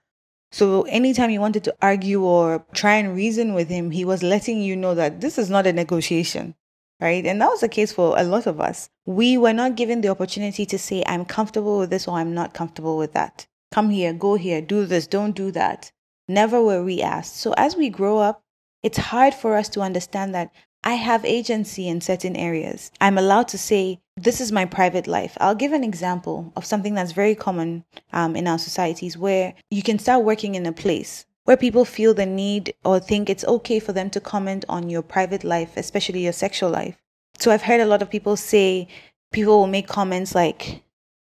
So 0.52 0.84
anytime 0.84 1.32
you 1.32 1.40
wanted 1.40 1.64
to 1.64 1.76
argue 1.82 2.22
or 2.22 2.64
try 2.72 2.98
and 2.98 3.16
reason 3.16 3.56
with 3.56 3.68
him, 3.68 3.90
he 3.90 4.06
was 4.06 4.22
letting 4.22 4.62
you 4.62 4.76
know 4.76 4.94
that 4.94 5.22
this 5.22 5.40
is 5.40 5.50
not 5.50 5.66
a 5.66 5.74
negotiation, 5.74 6.54
right? 7.02 7.26
And 7.26 7.42
that 7.42 7.50
was 7.50 7.62
the 7.62 7.68
case 7.68 7.92
for 7.92 8.16
a 8.16 8.24
lot 8.24 8.46
of 8.46 8.62
us. 8.62 8.92
We 9.08 9.40
were 9.40 9.54
not 9.54 9.76
given 9.76 10.02
the 10.02 10.10
opportunity 10.10 10.68
to 10.68 10.78
say, 10.78 11.04
I'm 11.08 11.26
comfortable 11.26 11.80
with 11.80 11.90
this 11.90 12.08
or 12.08 12.20
I'm 12.20 12.36
not 12.36 12.54
comfortable 12.54 13.00
with 13.00 13.14
that. 13.14 13.48
Come 13.72 13.90
here, 13.90 14.14
go 14.14 14.36
here, 14.36 14.62
do 14.62 14.86
this, 14.86 15.08
don't 15.08 15.36
do 15.36 15.50
that. 15.50 15.92
Never 16.28 16.62
were 16.62 16.84
we 16.84 17.02
asked. 17.02 17.38
So 17.38 17.56
as 17.58 17.76
we 17.76 17.90
grow 17.90 18.20
up, 18.20 18.43
it's 18.84 18.98
hard 18.98 19.34
for 19.34 19.56
us 19.56 19.70
to 19.70 19.82
understand 19.82 20.36
that 20.36 20.52
I 20.84 20.96
have 20.96 21.24
agency 21.24 21.88
in 21.88 22.02
certain 22.02 22.36
areas. 22.36 22.92
I'm 23.00 23.18
allowed 23.18 23.48
to 23.50 23.58
say, 23.58 24.02
This 24.18 24.42
is 24.42 24.52
my 24.52 24.66
private 24.66 25.08
life. 25.08 25.38
I'll 25.40 25.56
give 25.56 25.72
an 25.72 25.84
example 25.84 26.52
of 26.58 26.66
something 26.66 26.94
that's 26.94 27.14
very 27.14 27.36
common 27.36 27.86
um, 28.12 28.36
in 28.36 28.48
our 28.48 28.60
societies 28.60 29.18
where 29.18 29.54
you 29.72 29.82
can 29.82 29.98
start 29.98 30.26
working 30.26 30.56
in 30.56 30.66
a 30.66 30.74
place 30.74 31.26
where 31.46 31.58
people 31.58 31.86
feel 31.86 32.14
the 32.14 32.26
need 32.26 32.74
or 32.86 33.00
think 33.00 33.30
it's 33.30 33.44
okay 33.46 33.80
for 33.80 33.94
them 33.94 34.10
to 34.10 34.20
comment 34.20 34.64
on 34.70 34.90
your 34.90 35.02
private 35.02 35.44
life, 35.44 35.76
especially 35.76 36.24
your 36.24 36.34
sexual 36.34 36.70
life. 36.70 36.98
So 37.38 37.52
I've 37.52 37.64
heard 37.64 37.82
a 37.82 37.86
lot 37.86 38.02
of 38.02 38.10
people 38.10 38.38
say, 38.38 38.88
people 39.32 39.60
will 39.60 39.68
make 39.68 39.88
comments 39.88 40.36
like, 40.36 40.84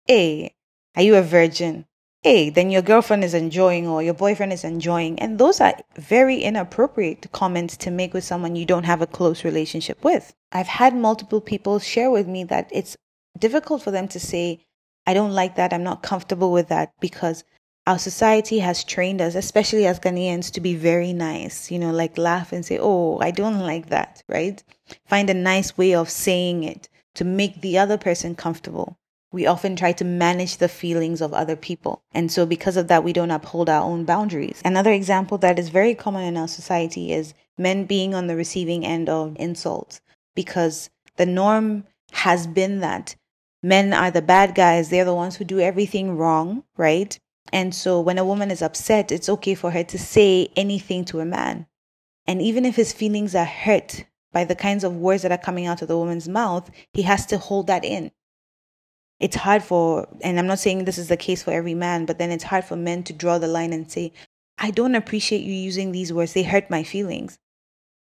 Hey, 0.06 0.54
are 0.96 1.04
you 1.04 1.16
a 1.16 1.22
virgin? 1.22 1.86
Hey, 2.22 2.50
then 2.50 2.70
your 2.70 2.82
girlfriend 2.82 3.24
is 3.24 3.34
enjoying 3.34 3.88
or 3.88 4.04
your 4.04 4.14
boyfriend 4.14 4.52
is 4.52 4.66
enjoying. 4.66 5.18
And 5.20 5.40
those 5.40 5.62
are 5.62 5.76
very 5.96 6.38
inappropriate 6.38 7.32
comments 7.32 7.78
to 7.78 7.92
make 7.92 8.14
with 8.14 8.26
someone 8.26 8.56
you 8.56 8.66
don't 8.66 8.84
have 8.84 9.02
a 9.02 9.08
close 9.08 9.46
relationship 9.46 10.04
with. 10.04 10.34
I've 10.52 10.68
had 10.68 10.96
multiple 10.96 11.40
people 11.40 11.80
share 11.80 12.12
with 12.12 12.28
me 12.28 12.44
that 12.46 12.70
it's 12.74 12.98
difficult 13.38 13.84
for 13.84 13.92
them 13.92 14.08
to 14.10 14.20
say, 14.20 14.66
I 15.08 15.14
don't 15.14 15.32
like 15.32 15.56
that, 15.56 15.74
I'm 15.74 15.84
not 15.84 16.04
comfortable 16.04 16.52
with 16.52 16.68
that 16.68 16.92
because 17.00 17.46
our 17.88 17.98
society 17.98 18.60
has 18.60 18.84
trained 18.84 19.22
us, 19.22 19.34
especially 19.34 19.88
as 19.88 20.00
Ghanaians, 20.00 20.52
to 20.52 20.62
be 20.62 20.76
very 20.76 21.14
nice, 21.14 21.72
you 21.72 21.80
know, 21.80 21.92
like 21.92 22.18
laugh 22.18 22.52
and 22.52 22.66
say, 22.66 22.78
Oh, 22.80 23.18
I 23.20 23.32
don't 23.32 23.60
like 23.60 23.90
that, 23.90 24.22
right? 24.28 24.62
Find 25.08 25.30
a 25.30 25.34
nice 25.34 25.78
way 25.78 25.96
of 25.96 26.10
saying 26.10 26.66
it 26.66 26.90
to 27.16 27.24
make 27.24 27.62
the 27.62 27.78
other 27.78 27.98
person 27.98 28.36
comfortable 28.36 29.00
we 29.32 29.46
often 29.46 29.76
try 29.76 29.92
to 29.94 30.06
manage 30.06 30.58
the 30.58 30.70
feelings 30.70 31.22
of 31.22 31.34
other 31.34 31.56
people. 31.56 32.02
And 32.12 32.32
so, 32.32 32.46
because 32.46 32.78
of 32.78 32.88
that, 32.88 33.04
we 33.04 33.14
don't 33.14 33.32
uphold 33.32 33.70
our 33.70 33.84
own 33.84 34.06
boundaries. 34.06 34.62
Another 34.66 34.92
example 34.92 35.38
that 35.40 35.60
is 35.60 35.70
very 35.70 35.96
common 35.96 36.24
in 36.24 36.38
our 36.38 36.48
society 36.48 37.12
is 37.12 37.34
men 37.58 37.86
being 37.86 38.16
on 38.16 38.28
the 38.28 38.36
receiving 38.36 38.86
end 38.86 39.10
of 39.10 39.36
insults 39.38 40.02
because 40.36 40.90
the 41.18 41.26
norm 41.26 41.86
has 42.12 42.48
been 42.48 42.80
that 42.80 43.16
Men 43.62 43.92
are 43.92 44.12
the 44.12 44.22
bad 44.22 44.56
guys. 44.56 44.90
They're 44.90 45.06
the 45.06 45.14
ones 45.14 45.36
who 45.36 45.44
do 45.44 45.60
everything 45.60 46.16
wrong, 46.16 46.64
right? 46.78 47.18
And 47.52 47.76
so 47.76 48.00
when 48.00 48.18
a 48.18 48.26
woman 48.26 48.52
is 48.52 48.62
upset, 48.62 49.12
it's 49.12 49.28
okay 49.28 49.56
for 49.56 49.72
her 49.72 49.84
to 49.84 49.98
say 49.98 50.50
anything 50.56 51.04
to 51.06 51.20
a 51.20 51.26
man. 51.26 51.68
And 52.26 52.42
even 52.42 52.64
if 52.64 52.76
his 52.76 52.94
feelings 52.94 53.36
are 53.36 53.46
hurt 53.46 54.06
by 54.32 54.46
the 54.46 54.56
kinds 54.56 54.84
of 54.84 54.96
words 54.96 55.24
that 55.24 55.32
are 55.32 55.38
coming 55.38 55.66
out 55.66 55.82
of 55.82 55.88
the 55.88 55.98
woman's 55.98 56.30
mouth, 56.30 56.70
he 56.94 57.02
has 57.02 57.26
to 57.28 57.38
hold 57.38 57.68
that 57.68 57.84
in. 57.84 58.12
It's 59.20 59.36
hard 59.36 59.64
for, 59.64 60.08
and 60.22 60.40
I'm 60.40 60.48
not 60.48 60.60
saying 60.60 60.86
this 60.86 60.98
is 60.98 61.10
the 61.10 61.18
case 61.18 61.44
for 61.44 61.52
every 61.52 61.74
man, 61.74 62.06
but 62.06 62.18
then 62.20 62.32
it's 62.32 62.46
hard 62.46 62.64
for 62.64 62.76
men 62.76 63.04
to 63.04 63.14
draw 63.14 63.38
the 63.38 63.48
line 63.48 63.74
and 63.74 63.92
say, 63.92 64.14
I 64.58 64.72
don't 64.72 64.96
appreciate 64.96 65.42
you 65.42 65.54
using 65.54 65.92
these 65.92 66.14
words. 66.14 66.34
They 66.34 66.44
hurt 66.44 66.70
my 66.70 66.84
feelings. 66.84 67.38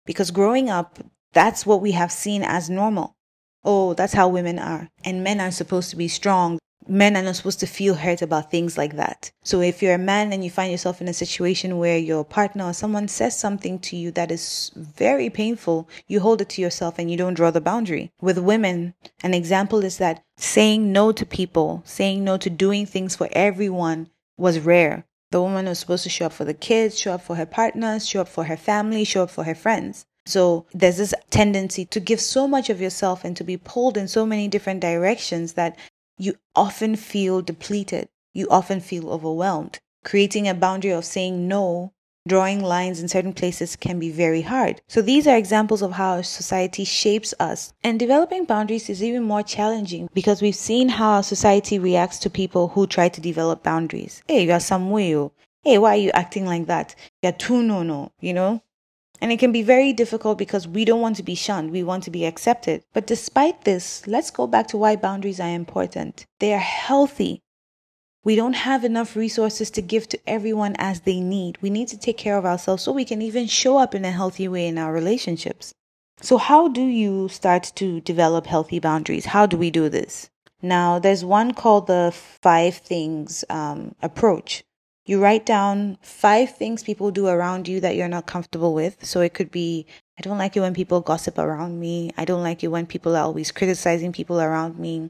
Because 0.06 0.32
growing 0.32 0.70
up, 0.70 1.00
that's 1.34 1.66
what 1.66 1.82
we 1.82 1.92
have 1.92 2.12
seen 2.12 2.42
as 2.42 2.70
normal. 2.70 3.16
Oh, 3.64 3.94
that's 3.94 4.14
how 4.14 4.30
women 4.30 4.60
are. 4.60 4.90
And 5.04 5.24
men 5.24 5.42
are 5.42 5.52
supposed 5.52 5.90
to 5.90 5.96
be 5.96 6.08
strong 6.08 6.60
men 6.88 7.16
are 7.16 7.22
not 7.22 7.36
supposed 7.36 7.60
to 7.60 7.68
feel 7.68 7.96
hurt 7.96 8.22
about 8.22 8.50
things 8.50 8.78
like 8.78 8.96
that. 8.96 9.32
So 9.44 9.62
if 9.62 9.82
you're 9.82 9.94
a 9.94 9.98
man 9.98 10.34
and 10.34 10.44
you 10.44 10.50
find 10.50 10.72
yourself 10.72 11.02
in 11.02 11.08
a 11.08 11.14
situation 11.14 11.78
where 11.78 11.98
your 11.98 12.24
partner 12.24 12.66
or 12.66 12.74
someone 12.74 13.08
says 13.08 13.38
something 13.38 13.80
to 13.80 13.96
you 13.96 14.12
that 14.12 14.32
is 14.32 14.72
very 14.76 15.30
painful, 15.30 15.88
you 16.08 16.20
hold 16.20 16.42
it 16.42 16.50
to 16.50 16.62
yourself 16.62 16.98
and 16.98 17.12
you 17.12 17.18
don't 17.18 17.36
draw 17.36 17.52
the 17.52 17.62
boundary. 17.62 18.12
With 18.22 18.38
women, 18.40 18.94
an 19.24 19.34
example 19.34 19.84
is 19.84 19.98
that 19.98 20.24
saying 20.38 20.92
no 20.92 21.12
to 21.12 21.26
people, 21.26 21.84
saying 21.86 22.24
no 22.24 22.38
to 22.38 22.50
doing 22.50 22.86
things 22.86 23.16
for 23.16 23.30
everyone 23.34 24.10
was 24.38 24.60
rare. 24.60 25.06
The 25.32 25.42
woman 25.42 25.66
was 25.66 25.80
supposed 25.80 26.04
to 26.04 26.10
show 26.10 26.28
up 26.28 26.34
for 26.34 26.46
the 26.46 26.56
kids, 26.56 26.98
show 26.98 27.14
up 27.14 27.22
for 27.22 27.36
her 27.36 27.46
partners, 27.46 28.08
show 28.08 28.22
up 28.22 28.30
for 28.30 28.46
her 28.46 28.58
family, 28.58 29.04
show 29.04 29.24
up 29.24 29.30
for 29.30 29.44
her 29.44 29.54
friends. 29.54 30.06
So 30.26 30.66
there's 30.74 30.98
this 30.98 31.14
tendency 31.32 31.86
to 31.86 32.00
give 32.00 32.22
so 32.22 32.48
much 32.48 32.70
of 32.70 32.80
yourself 32.80 33.24
and 33.24 33.36
to 33.38 33.44
be 33.44 33.58
pulled 33.58 33.98
in 33.98 34.08
so 34.08 34.26
many 34.26 34.48
different 34.48 34.80
directions 34.80 35.54
that 35.54 35.76
you 36.20 36.36
often 36.54 36.98
feel 36.98 37.42
depleted. 37.42 38.10
You 38.34 38.48
often 38.50 38.82
feel 38.82 39.10
overwhelmed. 39.10 39.80
Creating 40.04 40.48
a 40.48 40.54
boundary 40.54 40.92
of 40.92 41.06
saying 41.06 41.48
no, 41.48 41.94
drawing 42.28 42.62
lines 42.62 43.02
in 43.02 43.08
certain 43.08 43.34
places 43.34 43.78
can 43.78 44.00
be 44.00 44.12
very 44.12 44.42
hard. 44.42 44.82
So 44.88 45.02
these 45.02 45.28
are 45.28 45.38
examples 45.38 45.82
of 45.82 45.94
how 45.94 46.18
our 46.18 46.24
society 46.24 46.84
shapes 46.84 47.34
us. 47.40 47.74
And 47.84 47.98
developing 47.98 48.44
boundaries 48.44 48.90
is 48.90 49.02
even 49.02 49.24
more 49.24 49.44
challenging 49.44 50.10
because 50.14 50.42
we've 50.42 50.56
seen 50.56 50.90
how 50.90 51.12
our 51.12 51.24
society 51.24 51.80
reacts 51.80 52.20
to 52.20 52.30
people 52.30 52.68
who 52.68 52.86
try 52.86 53.08
to 53.10 53.22
develop 53.22 53.64
boundaries. 53.64 54.22
Hey, 54.28 54.46
you 54.46 54.52
are 54.52 54.60
some 54.60 54.92
way. 54.92 55.16
Oh. 55.16 55.32
Hey, 55.64 55.78
why 55.78 55.96
are 55.96 56.02
you 56.02 56.12
acting 56.14 56.46
like 56.46 56.68
that? 56.68 56.96
You're 57.24 57.32
too 57.32 57.64
no 57.64 57.84
no, 57.84 58.12
you 58.20 58.34
know? 58.34 58.62
And 59.22 59.32
it 59.32 59.40
can 59.40 59.52
be 59.52 59.62
very 59.62 59.92
difficult 59.92 60.38
because 60.38 60.68
we 60.68 60.86
don't 60.86 61.02
want 61.02 61.18
to 61.18 61.24
be 61.24 61.36
shunned, 61.36 61.72
we 61.72 61.84
want 61.84 62.04
to 62.06 62.12
be 62.12 62.26
accepted. 62.26 62.84
But 62.94 63.08
despite 63.08 63.66
this, 63.66 64.08
let's 64.08 64.32
go 64.32 64.48
back 64.48 64.68
to 64.68 64.78
why 64.78 64.96
boundaries 64.96 65.40
are 65.40 65.50
important. 65.50 66.26
They 66.40 66.54
are 66.54 66.58
healthy. 66.58 67.42
We 68.24 68.36
don't 68.36 68.54
have 68.54 68.84
enough 68.84 69.16
resources 69.16 69.72
to 69.72 69.82
give 69.82 70.08
to 70.10 70.20
everyone 70.28 70.76
as 70.78 71.02
they 71.02 71.20
need. 71.20 71.58
We 71.62 71.70
need 71.70 71.88
to 71.90 71.98
take 71.98 72.18
care 72.18 72.38
of 72.38 72.46
ourselves 72.46 72.84
so 72.84 72.92
we 72.92 73.06
can 73.06 73.22
even 73.22 73.48
show 73.48 73.78
up 73.78 73.96
in 73.96 74.06
a 74.06 74.12
healthy 74.12 74.48
way 74.48 74.68
in 74.68 74.78
our 74.78 74.94
relationships. 74.94 75.74
So, 76.22 76.38
how 76.38 76.68
do 76.68 76.82
you 76.82 77.30
start 77.30 77.72
to 77.76 78.02
develop 78.02 78.46
healthy 78.46 78.80
boundaries? 78.80 79.28
How 79.28 79.46
do 79.46 79.56
we 79.56 79.72
do 79.72 79.88
this? 79.88 80.30
Now, 80.62 81.00
there's 81.00 81.24
one 81.24 81.54
called 81.54 81.88
the 81.88 82.12
five 82.14 82.76
things 82.76 83.46
um, 83.50 83.96
approach. 84.02 84.64
You 85.10 85.20
write 85.20 85.44
down 85.44 85.98
five 86.04 86.56
things 86.56 86.84
people 86.84 87.10
do 87.10 87.25
around 87.25 87.68
you 87.68 87.80
that 87.80 87.96
you're 87.96 88.08
not 88.08 88.28
comfortable 88.28 88.75
with. 88.75 89.04
So 89.04 89.22
it 89.22 89.34
could 89.34 89.50
be, 89.50 89.88
I 90.20 90.22
don't 90.22 90.38
like 90.38 90.56
it 90.56 90.60
when 90.60 90.75
people 90.75 91.01
gossip 91.01 91.39
around 91.39 91.80
me. 91.80 92.12
I 92.16 92.25
don't 92.25 92.44
like 92.44 92.63
it 92.63 92.68
when 92.68 92.86
people 92.86 93.16
are 93.16 93.24
always 93.24 93.51
criticizing 93.51 94.13
people 94.13 94.39
around 94.39 94.78
me. 94.78 95.10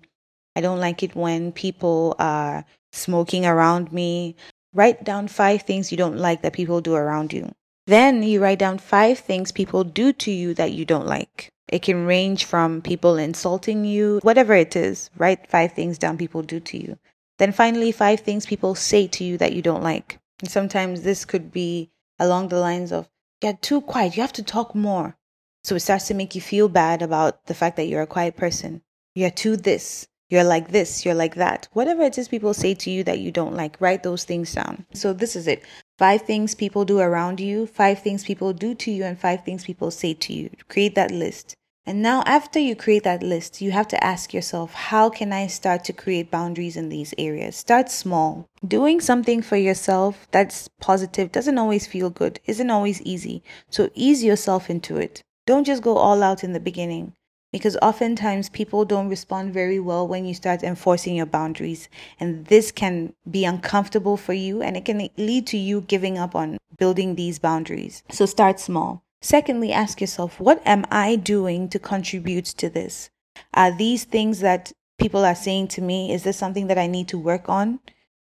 I 0.56 0.62
don't 0.62 0.80
like 0.80 1.04
it 1.04 1.18
when 1.18 1.52
people 1.52 2.16
are 2.18 2.64
smoking 2.94 3.46
around 3.46 3.92
me. 3.92 4.38
Write 4.74 5.04
down 5.04 5.28
five 5.28 5.64
things 5.64 5.92
you 5.92 5.98
don't 5.98 6.16
like 6.16 6.44
that 6.44 6.54
people 6.54 6.80
do 6.80 6.96
around 6.96 7.34
you. 7.34 7.52
Then 7.86 8.24
you 8.24 8.42
write 8.42 8.60
down 8.60 8.78
five 8.78 9.20
things 9.20 9.52
people 9.52 9.84
do 9.84 10.14
to 10.14 10.32
you 10.32 10.54
that 10.54 10.72
you 10.72 10.86
don't 10.86 11.08
like. 11.08 11.50
It 11.68 11.82
can 11.82 12.06
range 12.06 12.46
from 12.46 12.82
people 12.82 13.18
insulting 13.18 13.84
you, 13.84 14.22
whatever 14.24 14.54
it 14.54 14.78
is. 14.78 15.10
Write 15.18 15.50
five 15.50 15.74
things 15.74 15.98
down 15.98 16.18
people 16.18 16.42
do 16.42 16.62
to 16.62 16.78
you. 16.78 16.98
Then 17.40 17.52
finally, 17.52 17.92
five 17.92 18.20
things 18.20 18.46
people 18.46 18.76
say 18.76 19.08
to 19.08 19.24
you 19.24 19.38
that 19.40 19.54
you 19.54 19.62
don't 19.62 19.82
like. 19.82 20.20
And 20.42 20.52
sometimes 20.52 21.02
this 21.02 21.26
could 21.26 21.52
be 21.52 21.90
along 22.20 22.50
the 22.50 22.60
lines 22.60 22.92
of, 22.92 23.10
you're 23.42 23.54
too 23.54 23.82
quiet, 23.82 24.16
you 24.16 24.22
have 24.22 24.34
to 24.34 24.44
talk 24.44 24.76
more. 24.76 25.18
So 25.64 25.76
it 25.76 25.80
starts 25.80 26.08
to 26.08 26.14
make 26.14 26.36
you 26.36 26.42
feel 26.42 26.70
bad 26.70 27.02
about 27.02 27.46
the 27.48 27.54
fact 27.54 27.78
that 27.78 27.88
you're 27.88 28.02
a 28.02 28.08
quiet 28.08 28.38
person. 28.38 28.82
You're 29.16 29.32
too 29.32 29.58
this, 29.58 30.08
you're 30.30 30.44
like 30.44 30.70
this, 30.72 31.06
you're 31.06 31.16
like 31.16 31.36
that. 31.36 31.68
Whatever 31.74 32.04
it 32.04 32.18
is 32.18 32.28
people 32.28 32.54
say 32.54 32.74
to 32.76 32.92
you 32.92 33.04
that 33.06 33.20
you 33.20 33.32
don't 33.32 33.56
like, 33.56 33.80
write 33.80 34.04
those 34.04 34.26
things 34.26 34.54
down. 34.54 34.86
So 34.94 35.14
this 35.14 35.36
is 35.36 35.48
it. 35.48 35.64
Five 35.98 36.22
things 36.22 36.56
people 36.56 36.86
do 36.86 37.00
around 37.00 37.40
you, 37.40 37.68
five 37.68 38.02
things 38.02 38.24
people 38.24 38.54
do 38.54 38.76
to 38.76 38.92
you, 38.92 39.04
and 39.04 39.20
five 39.20 39.44
things 39.44 39.66
people 39.66 39.92
say 39.92 40.14
to 40.14 40.34
you. 40.34 40.50
Create 40.70 40.96
that 40.96 41.12
list. 41.12 41.56
And 41.90 42.04
now, 42.04 42.22
after 42.28 42.60
you 42.60 42.76
create 42.76 43.02
that 43.06 43.24
list, 43.24 43.62
you 43.62 43.72
have 43.72 43.88
to 43.88 44.04
ask 44.04 44.32
yourself, 44.32 44.74
how 44.74 45.10
can 45.10 45.34
I 45.34 45.48
start 45.48 45.84
to 45.86 45.92
create 45.92 46.30
boundaries 46.30 46.78
in 46.78 46.90
these 46.90 47.16
areas? 47.18 47.56
Start 47.56 47.90
small. 47.90 48.48
Doing 48.64 49.02
something 49.02 49.42
for 49.42 49.58
yourself 49.58 50.28
that's 50.30 50.68
positive 50.80 51.32
doesn't 51.32 51.58
always 51.58 51.88
feel 51.88 52.12
good, 52.12 52.40
isn't 52.46 52.70
always 52.70 53.02
easy. 53.02 53.42
So 53.72 53.90
ease 53.96 54.24
yourself 54.24 54.70
into 54.70 54.98
it. 54.98 55.24
Don't 55.48 55.64
just 55.64 55.82
go 55.82 55.98
all 55.98 56.22
out 56.22 56.44
in 56.44 56.54
the 56.54 56.60
beginning 56.60 57.14
because 57.52 57.76
oftentimes 57.82 58.50
people 58.50 58.86
don't 58.86 59.10
respond 59.10 59.52
very 59.52 59.80
well 59.80 60.08
when 60.08 60.26
you 60.26 60.36
start 60.36 60.62
enforcing 60.62 61.16
your 61.16 61.26
boundaries. 61.26 61.90
And 62.20 62.46
this 62.46 62.72
can 62.72 63.14
be 63.32 63.46
uncomfortable 63.46 64.16
for 64.16 64.34
you 64.34 64.62
and 64.62 64.78
it 64.78 64.86
can 64.86 65.10
lead 65.18 65.48
to 65.48 65.58
you 65.58 65.82
giving 65.82 66.20
up 66.20 66.36
on 66.36 66.60
building 66.78 67.16
these 67.16 67.40
boundaries. 67.40 68.04
So 68.12 68.28
start 68.28 68.60
small. 68.60 69.04
Secondly, 69.22 69.74
ask 69.74 70.00
yourself, 70.00 70.40
what 70.40 70.62
am 70.66 70.86
I 70.90 71.16
doing 71.18 71.68
to 71.70 71.80
contribute 71.80 72.46
to 72.46 72.70
this? 72.70 73.10
Are 73.54 73.76
these 73.76 74.06
things 74.06 74.40
that 74.40 74.72
people 74.98 75.26
are 75.26 75.36
saying 75.36 75.68
to 75.70 75.82
me, 75.82 76.14
is 76.14 76.24
this 76.24 76.38
something 76.38 76.68
that 76.68 76.78
I 76.78 76.88
need 76.88 77.08
to 77.10 77.18
work 77.18 77.50
on 77.50 77.80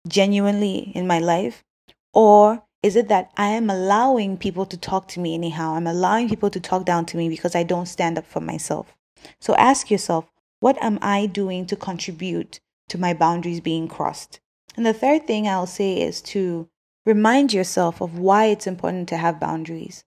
genuinely 0.07 0.91
in 0.93 1.07
my 1.07 1.19
life? 1.19 1.63
Or 2.13 2.63
is 2.83 2.95
it 2.95 3.07
that 3.07 3.31
I 3.37 3.49
am 3.49 3.69
allowing 3.69 4.37
people 4.37 4.65
to 4.65 4.77
talk 4.77 5.07
to 5.09 5.19
me 5.19 5.33
anyhow? 5.33 5.75
I'm 5.75 5.87
allowing 5.87 6.27
people 6.27 6.49
to 6.49 6.59
talk 6.59 6.85
down 6.85 7.05
to 7.07 7.17
me 7.17 7.29
because 7.29 7.55
I 7.55 7.63
don't 7.63 7.85
stand 7.85 8.17
up 8.17 8.25
for 8.25 8.41
myself. 8.41 8.93
So 9.39 9.55
ask 9.55 9.91
yourself, 9.91 10.25
what 10.59 10.81
am 10.83 10.99
I 11.01 11.25
doing 11.25 11.65
to 11.67 11.75
contribute 11.75 12.59
to 12.89 12.97
my 12.97 13.13
boundaries 13.13 13.61
being 13.61 13.87
crossed? 13.87 14.39
And 14.75 14.85
the 14.85 14.93
third 14.93 15.25
thing 15.25 15.47
I'll 15.47 15.67
say 15.67 16.01
is 16.01 16.21
to 16.21 16.67
remind 17.05 17.53
yourself 17.53 18.01
of 18.01 18.17
why 18.17 18.45
it's 18.45 18.67
important 18.67 19.07
to 19.09 19.17
have 19.17 19.39
boundaries 19.39 20.03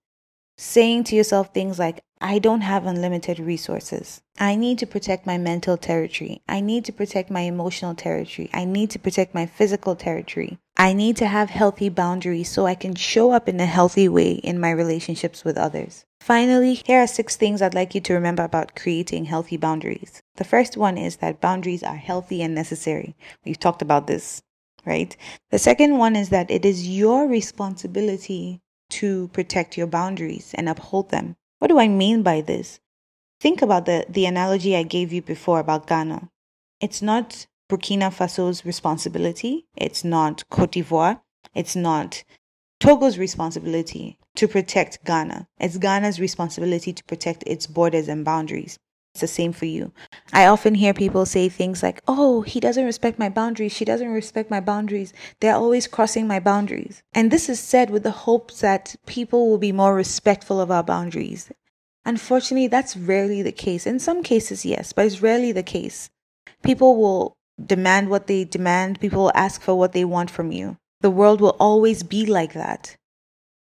saying 0.57 1.05
to 1.05 1.17
yourself 1.17 1.53
things 1.53 1.79
like, 1.79 2.03
I 2.21 2.39
don't 2.39 2.63
have 2.63 2.87
unlimited 2.87 3.39
resources. 3.39 4.23
I 4.39 4.57
need 4.57 4.79
to 4.79 4.87
protect 4.87 5.27
my 5.27 5.37
mental 5.37 5.77
territory. 5.77 6.43
I 6.49 6.61
need 6.61 6.85
to 6.87 6.93
protect 6.93 7.31
my 7.31 7.43
emotional 7.43 7.95
territory. 7.95 8.49
I 8.55 8.65
need 8.65 8.91
to 8.91 8.99
protect 8.99 9.35
my 9.35 9.47
physical 9.47 9.95
territory. 9.95 10.59
I 10.77 10.93
need 10.93 11.17
to 11.19 11.27
have 11.27 11.51
healthy 11.51 11.89
boundaries 11.89 12.49
so 12.49 12.67
I 12.67 12.75
can 12.75 12.95
show 12.95 13.31
up 13.31 13.49
in 13.49 13.61
a 13.61 13.67
healthy 13.67 14.09
way 14.09 14.33
in 14.33 14.59
my 14.59 14.71
relationships 14.71 15.45
with 15.45 15.59
others. 15.59 16.05
Finally, 16.21 16.83
here 16.87 17.01
are 17.01 17.07
six 17.07 17.37
things 17.37 17.61
I'd 17.61 17.75
like 17.75 17.95
you 17.95 18.01
to 18.01 18.15
remember 18.15 18.43
about 18.43 18.75
creating 18.75 19.27
healthy 19.27 19.59
boundaries. 19.59 20.23
The 20.37 20.45
first 20.45 20.77
one 20.77 20.97
is 20.97 21.17
that 21.17 21.41
boundaries 21.41 21.83
are 21.83 21.97
healthy 21.97 22.43
and 22.43 22.55
necessary. 22.55 23.15
We've 23.45 23.61
talked 23.61 23.83
about 23.83 24.07
this, 24.07 24.43
right? 24.87 25.15
The 25.51 25.59
second 25.59 25.99
one 25.99 26.17
is 26.17 26.31
that 26.31 26.51
it 26.51 26.65
is 26.65 26.89
your 26.89 27.29
responsibility 27.29 28.63
to 28.91 29.29
protect 29.29 29.77
your 29.77 29.87
boundaries 29.87 30.55
and 30.55 30.69
uphold 30.69 31.11
them. 31.11 31.37
What 31.59 31.69
do 31.69 31.79
I 31.79 31.89
mean 31.89 32.23
by 32.23 32.41
this? 32.41 32.81
Think 33.41 33.63
about 33.63 33.87
the, 33.87 34.07
the 34.09 34.27
analogy 34.27 34.77
I 34.77 34.83
gave 34.83 35.13
you 35.13 35.23
before 35.23 35.61
about 35.61 35.87
Ghana. 35.87 36.31
It's 36.81 37.03
not 37.03 37.47
Burkina 37.71 38.13
Faso's 38.13 38.65
responsibility, 38.65 39.67
it's 39.77 40.05
not 40.05 40.49
Cote 40.51 40.73
d'Ivoire, 40.73 41.21
it's 41.55 41.75
not 41.75 42.25
Togo's 42.81 43.19
responsibility 43.19 44.19
to 44.37 44.49
protect 44.49 45.05
Ghana. 45.05 45.47
It's 45.59 45.79
Ghana's 45.79 46.21
responsibility 46.21 46.93
to 46.93 47.05
protect 47.05 47.45
its 47.47 47.67
borders 47.67 48.09
and 48.09 48.25
boundaries. 48.25 48.79
It's 49.15 49.21
the 49.21 49.29
same 49.29 49.53
for 49.53 49.67
you. 49.67 49.93
I 50.33 50.47
often 50.47 50.75
hear 50.75 50.93
people 50.93 51.25
say 51.25 51.49
things 51.49 51.85
like, 51.85 52.03
oh, 52.09 52.43
he 52.43 52.59
doesn't 52.59 52.85
respect 52.85 53.17
my 53.17 53.29
boundaries. 53.29 53.73
She 53.73 53.85
doesn't 53.85 54.09
respect 54.09 54.51
my 54.51 54.59
boundaries. 54.59 55.13
They're 55.39 55.55
always 55.55 55.87
crossing 55.87 56.27
my 56.27 56.41
boundaries. 56.41 57.05
And 57.15 57.31
this 57.31 57.49
is 57.49 57.61
said 57.61 57.91
with 57.91 58.03
the 58.03 58.11
hopes 58.11 58.61
that 58.61 58.97
people 59.07 59.49
will 59.49 59.59
be 59.59 59.71
more 59.71 59.95
respectful 59.95 60.61
of 60.61 60.73
our 60.73 60.83
boundaries. 60.83 61.53
Unfortunately, 62.05 62.67
that's 62.67 62.97
rarely 62.97 63.41
the 63.41 63.53
case. 63.53 63.87
In 63.87 64.01
some 64.01 64.25
cases, 64.25 64.67
yes, 64.67 64.93
but 64.93 65.07
it's 65.07 65.23
rarely 65.23 65.53
the 65.53 65.63
case. 65.63 66.11
People 66.65 66.97
will 66.97 67.35
demand 67.65 68.11
what 68.11 68.27
they 68.27 68.43
demand, 68.43 68.99
people 68.99 69.23
will 69.23 69.33
ask 69.37 69.63
for 69.63 69.77
what 69.77 69.93
they 69.93 70.05
want 70.05 70.29
from 70.29 70.51
you. 70.51 70.77
The 71.03 71.11
world 71.11 71.41
will 71.41 71.57
always 71.61 72.03
be 72.03 72.27
like 72.27 72.53
that. 72.55 72.97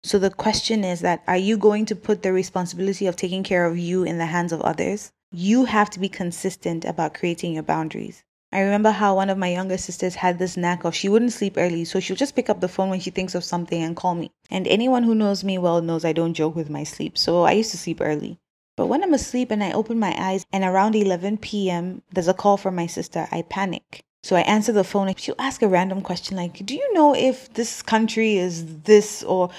So 0.04 0.18
the 0.18 0.30
question 0.30 0.84
is 0.84 1.00
that 1.00 1.22
are 1.26 1.38
you 1.38 1.56
going 1.56 1.86
to 1.86 1.96
put 1.96 2.22
the 2.22 2.34
responsibility 2.34 3.06
of 3.06 3.16
taking 3.16 3.42
care 3.42 3.64
of 3.64 3.78
you 3.78 4.04
in 4.04 4.18
the 4.18 4.26
hands 4.26 4.52
of 4.52 4.60
others? 4.60 5.10
You 5.30 5.66
have 5.66 5.90
to 5.90 6.00
be 6.00 6.08
consistent 6.08 6.84
about 6.84 7.14
creating 7.14 7.52
your 7.52 7.62
boundaries. 7.62 8.24
I 8.50 8.60
remember 8.60 8.90
how 8.90 9.14
one 9.14 9.28
of 9.28 9.36
my 9.36 9.48
younger 9.48 9.76
sisters 9.76 10.14
had 10.14 10.38
this 10.38 10.56
knack 10.56 10.84
of 10.84 10.94
she 10.94 11.10
wouldn't 11.10 11.34
sleep 11.34 11.54
early, 11.58 11.84
so 11.84 12.00
she'll 12.00 12.16
just 12.16 12.34
pick 12.34 12.48
up 12.48 12.60
the 12.60 12.68
phone 12.68 12.88
when 12.88 13.00
she 13.00 13.10
thinks 13.10 13.34
of 13.34 13.44
something 13.44 13.82
and 13.82 13.94
call 13.94 14.14
me. 14.14 14.30
And 14.50 14.66
anyone 14.66 15.02
who 15.02 15.14
knows 15.14 15.44
me 15.44 15.58
well 15.58 15.82
knows 15.82 16.04
I 16.04 16.14
don't 16.14 16.32
joke 16.32 16.56
with 16.56 16.70
my 16.70 16.82
sleep, 16.82 17.18
so 17.18 17.42
I 17.42 17.52
used 17.52 17.72
to 17.72 17.76
sleep 17.76 18.00
early. 18.00 18.38
But 18.74 18.86
when 18.86 19.02
I'm 19.02 19.12
asleep 19.12 19.50
and 19.50 19.62
I 19.62 19.72
open 19.72 19.98
my 19.98 20.14
eyes 20.18 20.46
and 20.50 20.64
around 20.64 20.94
11 20.94 21.38
p.m. 21.38 22.00
there's 22.10 22.28
a 22.28 22.32
call 22.32 22.56
from 22.56 22.74
my 22.76 22.86
sister, 22.86 23.28
I 23.30 23.42
panic. 23.42 24.04
So 24.22 24.34
I 24.34 24.40
answer 24.42 24.72
the 24.72 24.84
phone 24.84 25.08
and 25.08 25.18
she'll 25.18 25.34
ask 25.38 25.60
a 25.60 25.68
random 25.68 26.00
question 26.00 26.36
like, 26.36 26.64
Do 26.64 26.74
you 26.74 26.92
know 26.94 27.14
if 27.14 27.52
this 27.52 27.82
country 27.82 28.36
is 28.36 28.82
this 28.82 29.22
or 29.22 29.50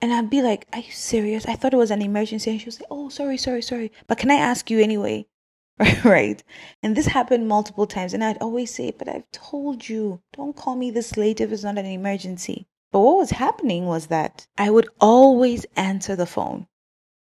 and 0.00 0.12
I'd 0.12 0.30
be 0.30 0.42
like, 0.42 0.66
Are 0.72 0.80
you 0.80 0.92
serious? 0.92 1.46
I 1.46 1.54
thought 1.54 1.72
it 1.72 1.78
was 1.78 1.90
an 1.90 2.02
emergency. 2.02 2.50
And 2.50 2.60
she 2.60 2.66
was 2.66 2.80
like, 2.80 2.88
Oh, 2.90 3.08
sorry, 3.08 3.38
sorry, 3.38 3.62
sorry. 3.62 3.92
But 4.06 4.18
can 4.18 4.30
I 4.30 4.36
ask 4.36 4.70
you 4.70 4.80
anyway? 4.80 5.26
right? 6.04 6.42
And 6.82 6.96
this 6.96 7.06
happened 7.06 7.48
multiple 7.48 7.86
times. 7.86 8.14
And 8.14 8.22
I'd 8.22 8.38
always 8.38 8.74
say, 8.74 8.92
But 8.96 9.08
I've 9.08 9.30
told 9.32 9.88
you, 9.88 10.20
don't 10.32 10.56
call 10.56 10.76
me 10.76 10.90
this 10.90 11.16
late 11.16 11.40
if 11.40 11.50
it's 11.52 11.64
not 11.64 11.78
an 11.78 11.86
emergency. 11.86 12.66
But 12.92 13.00
what 13.00 13.16
was 13.18 13.30
happening 13.30 13.86
was 13.86 14.06
that 14.06 14.46
I 14.56 14.70
would 14.70 14.88
always 15.00 15.66
answer 15.76 16.14
the 16.14 16.26
phone. 16.26 16.66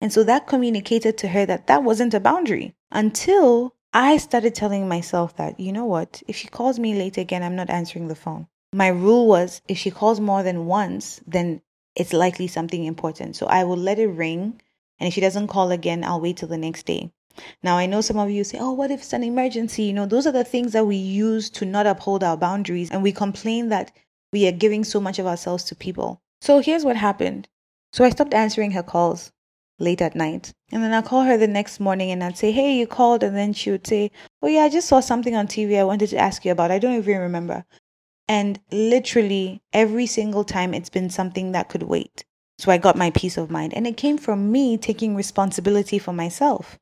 And 0.01 0.13
so 0.13 0.23
that 0.23 0.47
communicated 0.47 1.17
to 1.19 1.27
her 1.27 1.45
that 1.45 1.67
that 1.67 1.83
wasn't 1.83 2.13
a 2.13 2.19
boundary 2.19 2.75
until 2.91 3.75
I 3.93 4.17
started 4.17 4.55
telling 4.55 4.87
myself 4.87 5.35
that, 5.37 5.59
you 5.59 5.71
know 5.73 5.85
what, 5.85 6.23
if 6.27 6.35
she 6.35 6.47
calls 6.47 6.79
me 6.79 6.95
late 6.95 7.17
again, 7.17 7.43
I'm 7.43 7.55
not 7.55 7.69
answering 7.69 8.07
the 8.07 8.15
phone. 8.15 8.47
My 8.71 8.87
rule 8.87 9.27
was 9.27 9.61
if 9.67 9.77
she 9.77 9.91
calls 9.91 10.19
more 10.19 10.43
than 10.43 10.67
once, 10.67 11.21
then 11.25 11.61
it's 11.99 12.13
likely 12.13 12.47
something 12.47 12.85
important. 12.85 13.35
So 13.35 13.45
I 13.47 13.63
will 13.63 13.77
let 13.77 13.99
it 13.99 14.07
ring. 14.07 14.61
And 14.99 15.07
if 15.07 15.13
she 15.13 15.21
doesn't 15.21 15.47
call 15.47 15.71
again, 15.71 16.03
I'll 16.03 16.21
wait 16.21 16.37
till 16.37 16.47
the 16.47 16.57
next 16.57 16.85
day. 16.85 17.11
Now, 17.63 17.77
I 17.77 17.85
know 17.85 18.01
some 18.01 18.17
of 18.17 18.29
you 18.29 18.43
say, 18.43 18.57
oh, 18.59 18.71
what 18.71 18.91
if 18.91 19.01
it's 19.01 19.13
an 19.13 19.23
emergency? 19.23 19.83
You 19.83 19.93
know, 19.93 20.05
those 20.05 20.27
are 20.27 20.31
the 20.31 20.43
things 20.43 20.73
that 20.73 20.87
we 20.87 20.95
use 20.95 21.49
to 21.51 21.65
not 21.65 21.87
uphold 21.87 22.23
our 22.23 22.37
boundaries. 22.37 22.89
And 22.91 23.03
we 23.03 23.11
complain 23.11 23.69
that 23.69 23.91
we 24.31 24.47
are 24.47 24.51
giving 24.51 24.83
so 24.83 24.99
much 24.99 25.19
of 25.19 25.27
ourselves 25.27 25.63
to 25.65 25.75
people. 25.75 26.21
So 26.41 26.59
here's 26.59 26.85
what 26.85 26.95
happened. 26.95 27.47
So 27.91 28.03
I 28.03 28.09
stopped 28.09 28.33
answering 28.33 28.71
her 28.71 28.83
calls 28.83 29.31
late 29.79 30.01
at 30.01 30.15
night. 30.15 30.53
And 30.71 30.83
then 30.83 30.93
I'll 30.93 31.01
call 31.01 31.23
her 31.23 31.37
the 31.37 31.47
next 31.47 31.79
morning 31.79 32.11
and 32.11 32.23
I'd 32.23 32.37
say, 32.37 32.51
Hey, 32.51 32.77
you 32.77 32.87
called. 32.87 33.23
And 33.23 33.35
then 33.35 33.53
she 33.53 33.71
would 33.71 33.87
say, 33.87 34.11
Oh, 34.41 34.47
yeah, 34.47 34.61
I 34.61 34.69
just 34.69 34.87
saw 34.87 34.99
something 34.99 35.35
on 35.35 35.47
TV 35.47 35.79
I 35.79 35.83
wanted 35.83 36.09
to 36.09 36.17
ask 36.17 36.45
you 36.45 36.51
about. 36.51 36.71
I 36.71 36.79
don't 36.79 36.95
even 36.95 37.19
remember. 37.19 37.65
And 38.29 38.59
literally 38.71 39.61
every 39.73 40.05
single 40.05 40.43
time 40.43 40.73
it's 40.75 40.89
been 40.89 41.09
something 41.09 41.51
that 41.51 41.67
could 41.67 41.83
wait. 41.83 42.23
So 42.59 42.71
I 42.71 42.77
got 42.77 42.95
my 42.95 43.09
peace 43.09 43.37
of 43.37 43.49
mind. 43.49 43.73
And 43.73 43.87
it 43.87 43.97
came 43.97 44.19
from 44.19 44.51
me 44.51 44.77
taking 44.77 45.15
responsibility 45.15 45.97
for 45.97 46.13
myself. 46.13 46.77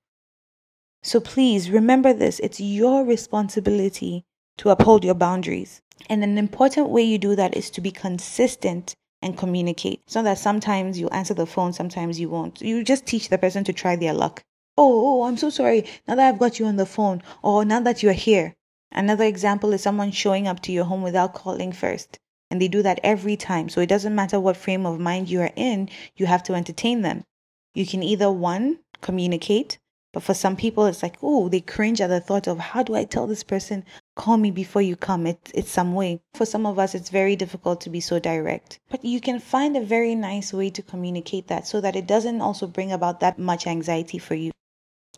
So 1.04 1.22
please 1.22 1.72
remember 1.72 2.12
this 2.12 2.39
it's 2.39 2.60
your 2.60 3.06
responsibility 3.06 4.25
to 4.58 4.72
uphold 4.72 5.06
your 5.06 5.13
boundaries. 5.13 5.82
And 6.10 6.22
an 6.22 6.38
important 6.38 6.89
way 6.89 7.04
you 7.04 7.18
do 7.18 7.34
that 7.38 7.56
is 7.56 7.70
to 7.72 7.82
be 7.82 7.92
consistent 7.92 8.96
and 9.22 9.38
communicate. 9.38 10.01
It's 10.06 10.16
not 10.16 10.25
that 10.25 10.39
sometimes 10.39 11.00
you'll 11.00 11.13
answer 11.13 11.34
the 11.34 11.46
phone, 11.46 11.72
sometimes 11.72 12.20
you 12.20 12.30
won't. 12.30 12.62
You 12.62 12.84
just 12.84 13.06
teach 13.06 13.30
the 13.30 13.38
person 13.38 13.63
to 13.63 13.74
try 13.74 13.96
their 13.96 14.13
luck. 14.13 14.44
Oh, 14.77 14.84
oh, 14.92 15.22
oh, 15.22 15.24
I'm 15.24 15.38
so 15.38 15.50
sorry. 15.50 15.86
Now 16.08 16.16
that 16.16 16.27
I've 16.27 16.39
got 16.39 16.60
you 16.60 16.66
on 16.66 16.75
the 16.75 16.86
phone, 16.86 17.24
or 17.42 17.63
now 17.63 17.80
that 17.80 18.04
you're 18.04 18.13
here. 18.13 18.56
Another 18.91 19.25
example 19.25 19.74
is 19.74 19.82
someone 19.82 20.12
showing 20.12 20.48
up 20.48 20.62
to 20.62 20.72
your 20.72 20.86
home 20.86 21.01
without 21.01 21.34
calling 21.34 21.72
first. 21.72 22.20
And 22.50 22.62
they 22.62 22.67
do 22.67 22.82
that 22.84 23.00
every 23.03 23.36
time. 23.36 23.70
So 23.70 23.82
it 23.82 23.89
doesn't 23.89 24.15
matter 24.15 24.39
what 24.39 24.58
frame 24.58 24.86
of 24.86 25.00
mind 25.00 25.29
you 25.29 25.41
are 25.41 25.51
in, 25.56 25.89
you 26.15 26.25
have 26.25 26.44
to 26.44 26.53
entertain 26.53 27.01
them. 27.01 27.24
You 27.74 27.86
can 27.86 28.01
either 28.01 28.32
one, 28.32 28.79
communicate, 29.01 29.77
but 30.13 30.24
for 30.24 30.34
some 30.34 30.56
people, 30.56 30.86
it's 30.86 31.03
like, 31.03 31.17
oh, 31.22 31.50
they 31.50 31.60
cringe 31.60 32.01
at 32.01 32.08
the 32.08 32.20
thought 32.20 32.48
of 32.48 32.58
how 32.58 32.82
do 32.82 32.96
I 32.96 33.03
tell 33.03 33.27
this 33.27 33.44
person, 33.44 33.84
call 34.15 34.38
me 34.38 34.50
before 34.50 34.82
you 34.82 34.96
come? 34.96 35.27
It, 35.27 35.51
it's 35.53 35.70
some 35.70 35.94
way. 35.94 36.22
For 36.34 36.46
some 36.46 36.65
of 36.65 36.79
us, 36.79 36.96
it's 36.96 37.10
very 37.10 37.36
difficult 37.36 37.82
to 37.82 37.89
be 37.89 38.00
so 38.00 38.17
direct. 38.17 38.79
But 38.89 39.06
you 39.06 39.22
can 39.22 39.39
find 39.39 39.77
a 39.77 39.82
very 39.82 40.15
nice 40.15 40.53
way 40.53 40.70
to 40.72 40.81
communicate 40.81 41.48
that 41.50 41.68
so 41.68 41.81
that 41.81 41.96
it 41.96 42.07
doesn't 42.07 42.42
also 42.42 42.66
bring 42.66 42.92
about 42.92 43.20
that 43.20 43.38
much 43.38 43.68
anxiety 43.68 44.18
for 44.18 44.33
you. 44.33 44.51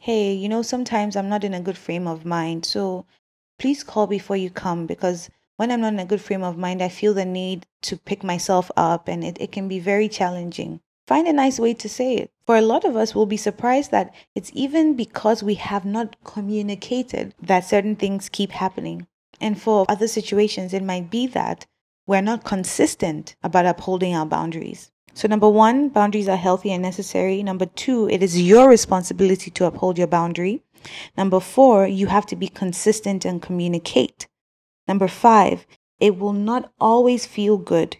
Hey, 0.01 0.33
you 0.33 0.49
know, 0.49 0.63
sometimes 0.63 1.15
I'm 1.15 1.29
not 1.29 1.43
in 1.43 1.53
a 1.53 1.61
good 1.61 1.77
frame 1.77 2.07
of 2.07 2.25
mind. 2.25 2.65
So 2.65 3.05
please 3.59 3.83
call 3.83 4.07
before 4.07 4.37
you 4.37 4.49
come 4.49 4.87
because 4.87 5.29
when 5.57 5.71
I'm 5.71 5.81
not 5.81 5.93
in 5.93 5.99
a 5.99 6.05
good 6.05 6.21
frame 6.21 6.41
of 6.43 6.57
mind, 6.57 6.81
I 6.81 6.89
feel 6.89 7.13
the 7.13 7.25
need 7.25 7.67
to 7.81 7.97
pick 7.97 8.23
myself 8.23 8.71
up 8.77 9.07
and 9.07 9.23
it, 9.23 9.37
it 9.39 9.51
can 9.51 9.67
be 9.67 9.79
very 9.79 10.07
challenging. 10.07 10.79
Find 11.05 11.27
a 11.27 11.33
nice 11.33 11.59
way 11.59 11.73
to 11.73 11.89
say 11.89 12.15
it. 12.15 12.31
For 12.45 12.55
a 12.55 12.61
lot 12.61 12.85
of 12.85 12.95
us, 12.95 13.13
we'll 13.13 13.25
be 13.25 13.35
surprised 13.35 13.91
that 13.91 14.13
it's 14.35 14.51
even 14.53 14.95
because 14.95 15.43
we 15.43 15.55
have 15.55 15.83
not 15.83 16.15
communicated 16.23 17.33
that 17.41 17.65
certain 17.65 17.95
things 17.95 18.29
keep 18.29 18.51
happening. 18.51 19.07
And 19.41 19.61
for 19.61 19.85
other 19.89 20.07
situations, 20.07 20.73
it 20.73 20.83
might 20.83 21.09
be 21.09 21.27
that 21.27 21.65
we're 22.07 22.21
not 22.21 22.43
consistent 22.43 23.35
about 23.43 23.65
upholding 23.65 24.15
our 24.15 24.25
boundaries. 24.25 24.91
So, 25.13 25.27
number 25.27 25.49
one, 25.49 25.89
boundaries 25.89 26.29
are 26.29 26.37
healthy 26.37 26.71
and 26.71 26.81
necessary. 26.81 27.43
Number 27.43 27.65
two, 27.65 28.07
it 28.09 28.23
is 28.23 28.41
your 28.41 28.69
responsibility 28.69 29.51
to 29.51 29.65
uphold 29.65 29.97
your 29.97 30.07
boundary. 30.07 30.63
Number 31.17 31.39
four, 31.39 31.87
you 31.87 32.07
have 32.07 32.25
to 32.27 32.35
be 32.35 32.47
consistent 32.47 33.25
and 33.25 33.41
communicate. 33.41 34.27
Number 34.87 35.07
five, 35.07 35.65
it 35.99 36.17
will 36.17 36.33
not 36.33 36.71
always 36.79 37.25
feel 37.25 37.57
good. 37.57 37.97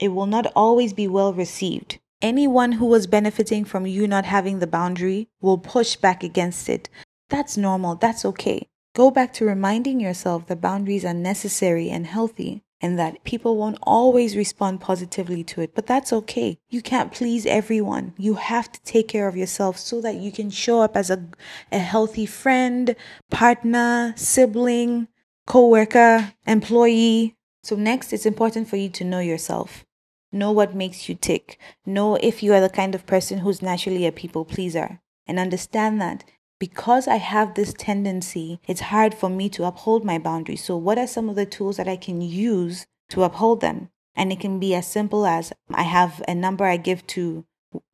It 0.00 0.08
will 0.08 0.26
not 0.26 0.50
always 0.54 0.92
be 0.92 1.08
well 1.08 1.32
received. 1.32 1.98
Anyone 2.20 2.72
who 2.72 2.86
was 2.86 3.06
benefiting 3.06 3.64
from 3.64 3.86
you 3.86 4.08
not 4.08 4.24
having 4.24 4.58
the 4.58 4.66
boundary 4.66 5.28
will 5.40 5.58
push 5.58 5.96
back 5.96 6.22
against 6.22 6.68
it. 6.68 6.88
That's 7.28 7.56
normal. 7.56 7.94
That's 7.94 8.24
okay. 8.24 8.68
Go 8.94 9.10
back 9.10 9.32
to 9.34 9.44
reminding 9.44 10.00
yourself 10.00 10.46
that 10.46 10.60
boundaries 10.60 11.04
are 11.04 11.14
necessary 11.14 11.90
and 11.90 12.06
healthy 12.06 12.62
and 12.80 12.98
that 12.98 13.24
people 13.24 13.56
won't 13.56 13.78
always 13.82 14.36
respond 14.36 14.80
positively 14.80 15.42
to 15.44 15.60
it, 15.60 15.74
but 15.74 15.86
that's 15.86 16.12
okay. 16.12 16.58
You 16.68 16.80
can't 16.80 17.12
please 17.12 17.44
everyone. 17.46 18.14
You 18.16 18.34
have 18.34 18.70
to 18.70 18.82
take 18.82 19.08
care 19.08 19.26
of 19.26 19.36
yourself 19.36 19.78
so 19.78 20.00
that 20.00 20.16
you 20.16 20.30
can 20.30 20.50
show 20.50 20.80
up 20.80 20.96
as 20.96 21.10
a, 21.10 21.24
a 21.72 21.78
healthy 21.78 22.26
friend, 22.26 22.94
partner, 23.30 24.14
sibling, 24.16 25.08
co-worker, 25.46 26.32
employee. 26.46 27.34
So 27.62 27.74
next, 27.74 28.12
it's 28.12 28.26
important 28.26 28.68
for 28.68 28.76
you 28.76 28.88
to 28.90 29.04
know 29.04 29.20
yourself. 29.20 29.84
Know 30.30 30.52
what 30.52 30.74
makes 30.74 31.08
you 31.08 31.14
tick. 31.14 31.58
Know 31.84 32.16
if 32.16 32.42
you 32.42 32.52
are 32.52 32.60
the 32.60 32.68
kind 32.68 32.94
of 32.94 33.06
person 33.06 33.38
who's 33.38 33.62
naturally 33.62 34.06
a 34.06 34.12
people 34.12 34.44
pleaser. 34.44 35.00
And 35.26 35.38
understand 35.38 36.00
that 36.00 36.24
because 36.58 37.06
I 37.06 37.16
have 37.16 37.54
this 37.54 37.72
tendency, 37.72 38.60
it's 38.66 38.80
hard 38.80 39.14
for 39.14 39.30
me 39.30 39.48
to 39.50 39.64
uphold 39.64 40.04
my 40.04 40.18
boundaries. 40.18 40.64
So, 40.64 40.76
what 40.76 40.98
are 40.98 41.06
some 41.06 41.28
of 41.28 41.36
the 41.36 41.46
tools 41.46 41.76
that 41.76 41.88
I 41.88 41.96
can 41.96 42.20
use 42.20 42.86
to 43.10 43.22
uphold 43.22 43.60
them? 43.60 43.90
And 44.16 44.32
it 44.32 44.40
can 44.40 44.58
be 44.58 44.74
as 44.74 44.86
simple 44.86 45.26
as 45.26 45.52
I 45.72 45.82
have 45.82 46.22
a 46.26 46.34
number 46.34 46.64
I 46.64 46.76
give 46.76 47.06
to 47.08 47.44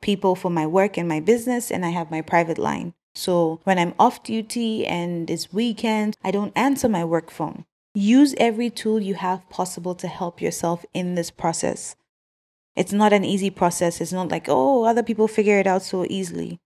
people 0.01 0.35
for 0.35 0.51
my 0.51 0.67
work 0.67 0.97
and 0.97 1.09
my 1.09 1.21
business, 1.21 1.71
and 1.71 1.85
I 1.85 1.91
have 1.91 2.11
my 2.11 2.23
private 2.23 2.59
line. 2.59 2.95
So, 3.15 3.61
when 3.65 3.79
I'm 3.79 3.95
off 3.99 4.23
duty 4.23 4.87
and 4.87 5.31
it's 5.31 5.53
weekend, 5.53 6.17
I 6.25 6.31
don't 6.31 6.53
answer 6.57 6.89
my 6.89 7.05
work 7.05 7.31
phone. 7.31 7.65
Use 7.95 8.35
every 8.39 8.71
tool 8.71 9.01
you 9.01 9.15
have 9.15 9.49
possible 9.51 9.95
to 9.97 10.09
help 10.09 10.41
yourself 10.41 10.85
in 10.95 11.15
this 11.15 11.31
process. 11.31 11.95
It's 12.75 12.93
not 12.93 13.13
an 13.13 13.25
easy 13.25 13.51
process. 13.51 14.01
It's 14.01 14.13
not 14.13 14.31
like, 14.31 14.47
oh, 14.49 14.85
other 14.85 15.05
people 15.05 15.29
figure 15.29 15.61
it 15.61 15.67
out 15.67 15.83
so 15.83 16.05
easily. 16.09 16.59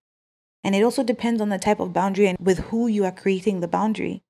And 0.64 0.74
it 0.74 0.82
also 0.82 1.02
depends 1.02 1.40
on 1.40 1.48
the 1.48 1.58
type 1.58 1.80
of 1.80 1.92
boundary 1.92 2.26
and 2.26 2.38
with 2.40 2.58
who 2.58 2.86
you 2.86 3.04
are 3.04 3.12
creating 3.12 3.60
the 3.60 3.68
boundary. 3.68 4.22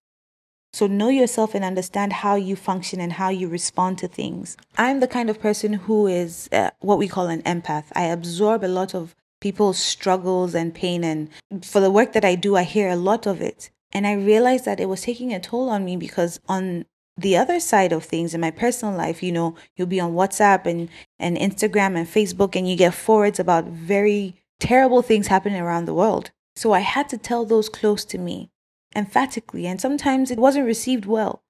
So 0.72 0.86
know 0.86 1.08
yourself 1.08 1.54
and 1.54 1.64
understand 1.64 2.12
how 2.12 2.34
you 2.34 2.54
function 2.54 3.00
and 3.00 3.14
how 3.14 3.30
you 3.30 3.48
respond 3.48 3.98
to 3.98 4.08
things. 4.08 4.56
I'm 4.76 5.00
the 5.00 5.08
kind 5.08 5.30
of 5.30 5.40
person 5.40 5.72
who 5.72 6.06
is 6.06 6.48
uh, 6.52 6.70
what 6.80 6.98
we 6.98 7.08
call 7.08 7.28
an 7.28 7.42
empath. 7.42 7.86
I 7.94 8.04
absorb 8.04 8.62
a 8.62 8.68
lot 8.68 8.94
of 8.94 9.14
people's 9.40 9.78
struggles 9.78 10.54
and 10.54 10.74
pain. 10.74 11.04
And 11.04 11.30
for 11.64 11.80
the 11.80 11.90
work 11.90 12.12
that 12.12 12.24
I 12.24 12.34
do, 12.34 12.56
I 12.56 12.64
hear 12.64 12.88
a 12.88 12.96
lot 12.96 13.26
of 13.26 13.40
it. 13.40 13.70
And 13.92 14.06
I 14.06 14.12
realized 14.12 14.66
that 14.66 14.80
it 14.80 14.86
was 14.88 15.02
taking 15.02 15.32
a 15.32 15.40
toll 15.40 15.70
on 15.70 15.84
me 15.84 15.96
because 15.96 16.38
on 16.48 16.84
the 17.16 17.36
other 17.36 17.58
side 17.58 17.92
of 17.92 18.04
things 18.04 18.34
in 18.34 18.40
my 18.40 18.50
personal 18.50 18.94
life, 18.94 19.22
you 19.22 19.32
know, 19.32 19.56
you'll 19.74 19.86
be 19.86 20.00
on 20.00 20.12
WhatsApp 20.12 20.66
and, 20.66 20.88
and 21.18 21.36
Instagram 21.36 21.96
and 21.96 22.06
Facebook 22.06 22.54
and 22.54 22.68
you 22.68 22.76
get 22.76 22.94
forwards 22.94 23.40
about 23.40 23.64
very 23.64 24.36
terrible 24.60 25.02
things 25.02 25.28
happening 25.28 25.60
around 25.60 25.84
the 25.84 25.94
world. 25.94 26.30
So 26.56 26.72
I 26.72 26.80
had 26.80 27.08
to 27.10 27.18
tell 27.18 27.44
those 27.44 27.68
close 27.68 28.04
to 28.06 28.18
me 28.18 28.50
emphatically, 28.96 29.66
and 29.66 29.80
sometimes 29.80 30.30
it 30.30 30.38
wasn't 30.38 30.66
received 30.66 31.06
well. 31.06 31.42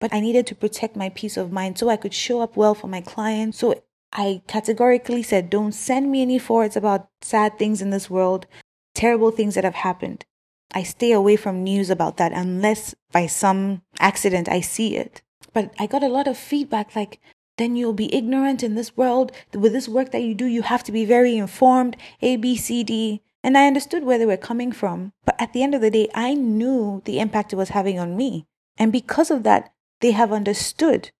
But 0.00 0.14
I 0.14 0.20
needed 0.20 0.46
to 0.46 0.54
protect 0.54 0.96
my 0.96 1.10
peace 1.10 1.36
of 1.36 1.52
mind 1.52 1.76
so 1.78 1.88
I 1.88 1.96
could 1.96 2.14
show 2.14 2.40
up 2.40 2.56
well 2.56 2.74
for 2.74 2.86
my 2.86 3.02
clients. 3.02 3.58
So 3.58 3.82
I 4.12 4.42
categorically 4.46 5.22
said, 5.22 5.50
don't 5.50 5.72
send 5.72 6.10
me 6.10 6.22
any 6.22 6.38
forwards 6.38 6.76
about 6.76 7.08
sad 7.20 7.58
things 7.58 7.82
in 7.82 7.90
this 7.90 8.08
world, 8.08 8.46
terrible 8.94 9.30
things 9.30 9.54
that 9.54 9.64
have 9.64 9.74
happened. 9.74 10.24
I 10.72 10.84
stay 10.84 11.12
away 11.12 11.36
from 11.36 11.62
news 11.62 11.90
about 11.90 12.16
that 12.16 12.32
unless 12.32 12.94
by 13.12 13.26
some 13.26 13.82
accident 13.98 14.48
I 14.48 14.60
see 14.60 14.96
it. 14.96 15.20
But 15.52 15.74
I 15.78 15.86
got 15.86 16.02
a 16.02 16.08
lot 16.08 16.28
of 16.28 16.38
feedback 16.38 16.96
like, 16.96 17.20
then 17.60 17.76
you'll 17.76 17.92
be 17.92 18.14
ignorant 18.14 18.62
in 18.62 18.74
this 18.74 18.96
world. 18.96 19.32
With 19.52 19.72
this 19.72 19.88
work 19.88 20.10
that 20.12 20.22
you 20.22 20.34
do, 20.34 20.46
you 20.46 20.62
have 20.62 20.82
to 20.84 20.92
be 20.92 21.04
very 21.04 21.36
informed, 21.36 21.96
A, 22.22 22.36
B, 22.36 22.56
C, 22.56 22.82
D. 22.82 23.22
And 23.42 23.56
I 23.56 23.66
understood 23.66 24.04
where 24.04 24.18
they 24.18 24.26
were 24.26 24.36
coming 24.36 24.72
from. 24.72 25.12
But 25.24 25.40
at 25.40 25.52
the 25.52 25.62
end 25.62 25.74
of 25.74 25.80
the 25.80 25.90
day, 25.90 26.08
I 26.14 26.34
knew 26.34 27.02
the 27.04 27.18
impact 27.20 27.52
it 27.52 27.56
was 27.56 27.70
having 27.70 27.98
on 27.98 28.16
me. 28.16 28.46
And 28.76 28.92
because 28.92 29.30
of 29.30 29.42
that, 29.44 29.72
they 30.00 30.12
have 30.12 30.32
understood 30.32 31.10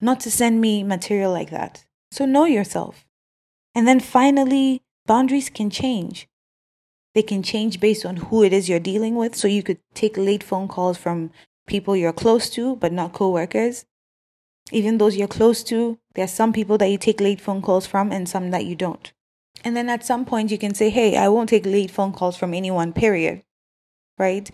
not 0.00 0.20
to 0.20 0.30
send 0.30 0.60
me 0.60 0.82
material 0.82 1.32
like 1.32 1.50
that. 1.50 1.84
So 2.10 2.24
know 2.24 2.44
yourself. 2.44 3.06
And 3.74 3.86
then 3.86 4.00
finally, 4.00 4.82
boundaries 5.06 5.48
can 5.48 5.70
change. 5.70 6.28
They 7.14 7.22
can 7.22 7.42
change 7.42 7.80
based 7.80 8.04
on 8.04 8.16
who 8.16 8.42
it 8.42 8.52
is 8.52 8.68
you're 8.68 8.80
dealing 8.80 9.16
with. 9.16 9.34
So 9.34 9.48
you 9.48 9.62
could 9.62 9.78
take 9.94 10.16
late 10.16 10.42
phone 10.42 10.68
calls 10.68 10.98
from 10.98 11.30
people 11.66 11.94
you're 11.94 12.12
close 12.12 12.50
to, 12.50 12.76
but 12.76 12.92
not 12.92 13.12
coworkers. 13.12 13.84
Even 14.72 14.96
those 14.96 15.16
you're 15.16 15.28
close 15.28 15.62
to, 15.64 15.98
there 16.14 16.24
are 16.24 16.28
some 16.28 16.52
people 16.52 16.78
that 16.78 16.88
you 16.88 16.96
take 16.96 17.20
late 17.20 17.40
phone 17.40 17.60
calls 17.60 17.86
from 17.86 18.10
and 18.10 18.26
some 18.26 18.50
that 18.50 18.64
you 18.64 18.74
don't. 18.74 19.12
And 19.64 19.76
then 19.76 19.90
at 19.90 20.04
some 20.04 20.24
point 20.24 20.50
you 20.50 20.56
can 20.56 20.74
say, 20.74 20.88
hey, 20.88 21.16
I 21.16 21.28
won't 21.28 21.50
take 21.50 21.66
late 21.66 21.90
phone 21.90 22.12
calls 22.12 22.38
from 22.38 22.54
anyone, 22.54 22.94
period. 22.94 23.42
Right? 24.18 24.50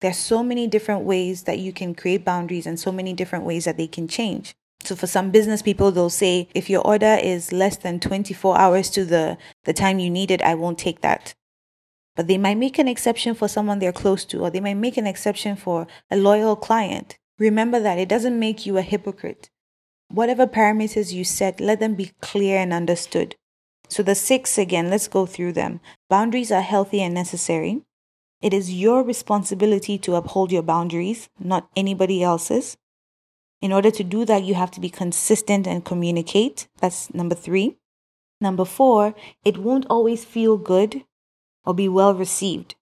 There's 0.00 0.16
so 0.16 0.42
many 0.42 0.66
different 0.66 1.02
ways 1.02 1.44
that 1.44 1.60
you 1.60 1.72
can 1.72 1.94
create 1.94 2.24
boundaries 2.24 2.66
and 2.66 2.80
so 2.80 2.90
many 2.90 3.12
different 3.12 3.44
ways 3.44 3.64
that 3.64 3.76
they 3.76 3.86
can 3.86 4.08
change. 4.08 4.54
So 4.82 4.96
for 4.96 5.06
some 5.06 5.30
business 5.30 5.62
people, 5.62 5.92
they'll 5.92 6.10
say, 6.10 6.48
if 6.52 6.68
your 6.68 6.84
order 6.84 7.18
is 7.22 7.52
less 7.52 7.76
than 7.76 8.00
24 8.00 8.58
hours 8.58 8.90
to 8.90 9.04
the, 9.04 9.38
the 9.64 9.72
time 9.72 9.98
you 10.00 10.10
need 10.10 10.32
it, 10.32 10.42
I 10.42 10.54
won't 10.54 10.78
take 10.78 11.02
that. 11.02 11.34
But 12.16 12.26
they 12.26 12.38
might 12.38 12.58
make 12.58 12.78
an 12.78 12.88
exception 12.88 13.34
for 13.34 13.46
someone 13.46 13.78
they're 13.78 13.92
close 13.92 14.24
to, 14.26 14.40
or 14.40 14.50
they 14.50 14.60
might 14.60 14.74
make 14.74 14.96
an 14.96 15.06
exception 15.06 15.54
for 15.54 15.86
a 16.10 16.16
loyal 16.16 16.56
client. 16.56 17.18
Remember 17.38 17.78
that 17.78 17.98
it 17.98 18.08
doesn't 18.08 18.38
make 18.38 18.66
you 18.66 18.78
a 18.78 18.82
hypocrite. 18.82 19.50
Whatever 20.10 20.46
parameters 20.46 21.12
you 21.12 21.24
set, 21.24 21.60
let 21.60 21.78
them 21.78 21.94
be 21.94 22.12
clear 22.20 22.58
and 22.58 22.72
understood. 22.72 23.36
So 23.88 24.02
the 24.02 24.14
six 24.16 24.58
again, 24.58 24.90
let's 24.90 25.06
go 25.06 25.24
through 25.24 25.52
them. 25.52 25.80
Boundaries 26.08 26.50
are 26.50 26.62
healthy 26.62 27.00
and 27.00 27.14
necessary. 27.14 27.82
It 28.42 28.52
is 28.52 28.72
your 28.72 29.04
responsibility 29.04 29.98
to 29.98 30.16
uphold 30.16 30.50
your 30.50 30.62
boundaries, 30.62 31.28
not 31.38 31.68
anybody 31.76 32.22
else's. 32.22 32.76
In 33.60 33.72
order 33.72 33.90
to 33.90 34.02
do 34.02 34.24
that, 34.24 34.42
you 34.42 34.54
have 34.54 34.70
to 34.72 34.80
be 34.80 34.90
consistent 34.90 35.66
and 35.66 35.84
communicate. 35.84 36.66
That's 36.80 37.12
number 37.14 37.34
three. 37.34 37.76
Number 38.40 38.64
four, 38.64 39.14
it 39.44 39.58
won't 39.58 39.86
always 39.90 40.24
feel 40.24 40.56
good 40.56 41.04
or 41.64 41.74
be 41.74 41.88
well 41.88 42.14
received. 42.14 42.74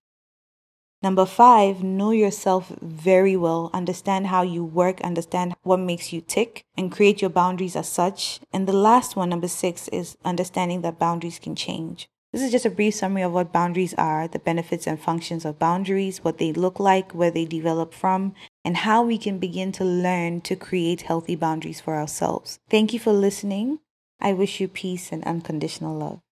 Number 1.01 1.27
five, 1.27 1.83
know 1.83 2.11
yourself 2.11 2.73
very 2.83 3.37
well. 3.37 3.71
Understand 3.73 4.27
how 4.27 4.43
you 4.43 4.65
work, 4.65 5.01
understand 5.03 5.55
what 5.63 5.79
makes 5.79 6.13
you 6.13 6.21
tick, 6.21 6.65
and 6.77 6.91
create 6.91 7.21
your 7.21 7.31
boundaries 7.31 7.77
as 7.77 7.89
such. 7.89 8.41
And 8.53 8.67
the 8.67 8.73
last 8.73 9.15
one, 9.15 9.29
number 9.29 9.47
six, 9.47 9.87
is 9.89 10.17
understanding 10.25 10.83
that 10.83 10.99
boundaries 10.99 11.39
can 11.39 11.55
change. 11.55 12.09
This 12.33 12.43
is 12.43 12.51
just 12.51 12.67
a 12.67 12.71
brief 12.71 12.95
summary 12.95 13.23
of 13.23 13.33
what 13.33 13.53
boundaries 13.53 13.95
are, 13.95 14.29
the 14.29 14.39
benefits 14.41 14.87
and 14.87 15.01
functions 15.01 15.45
of 15.45 15.59
boundaries, 15.59 16.23
what 16.23 16.39
they 16.39 16.53
look 16.53 16.79
like, 16.79 17.13
where 17.13 17.31
they 17.31 17.47
develop 17.47 17.95
from, 17.95 18.35
and 18.65 18.79
how 18.79 19.03
we 19.03 19.17
can 19.17 19.39
begin 19.39 19.73
to 19.73 19.85
learn 19.85 20.41
to 20.43 20.57
create 20.57 21.03
healthy 21.03 21.37
boundaries 21.37 21.81
for 21.81 21.95
ourselves. 21.95 22.59
Thank 22.69 22.93
you 22.93 22.99
for 22.99 23.13
listening. 23.13 23.79
I 24.21 24.33
wish 24.33 24.61
you 24.61 24.69
peace 24.69 25.11
and 25.13 25.25
unconditional 25.25 25.97
love. 25.97 26.21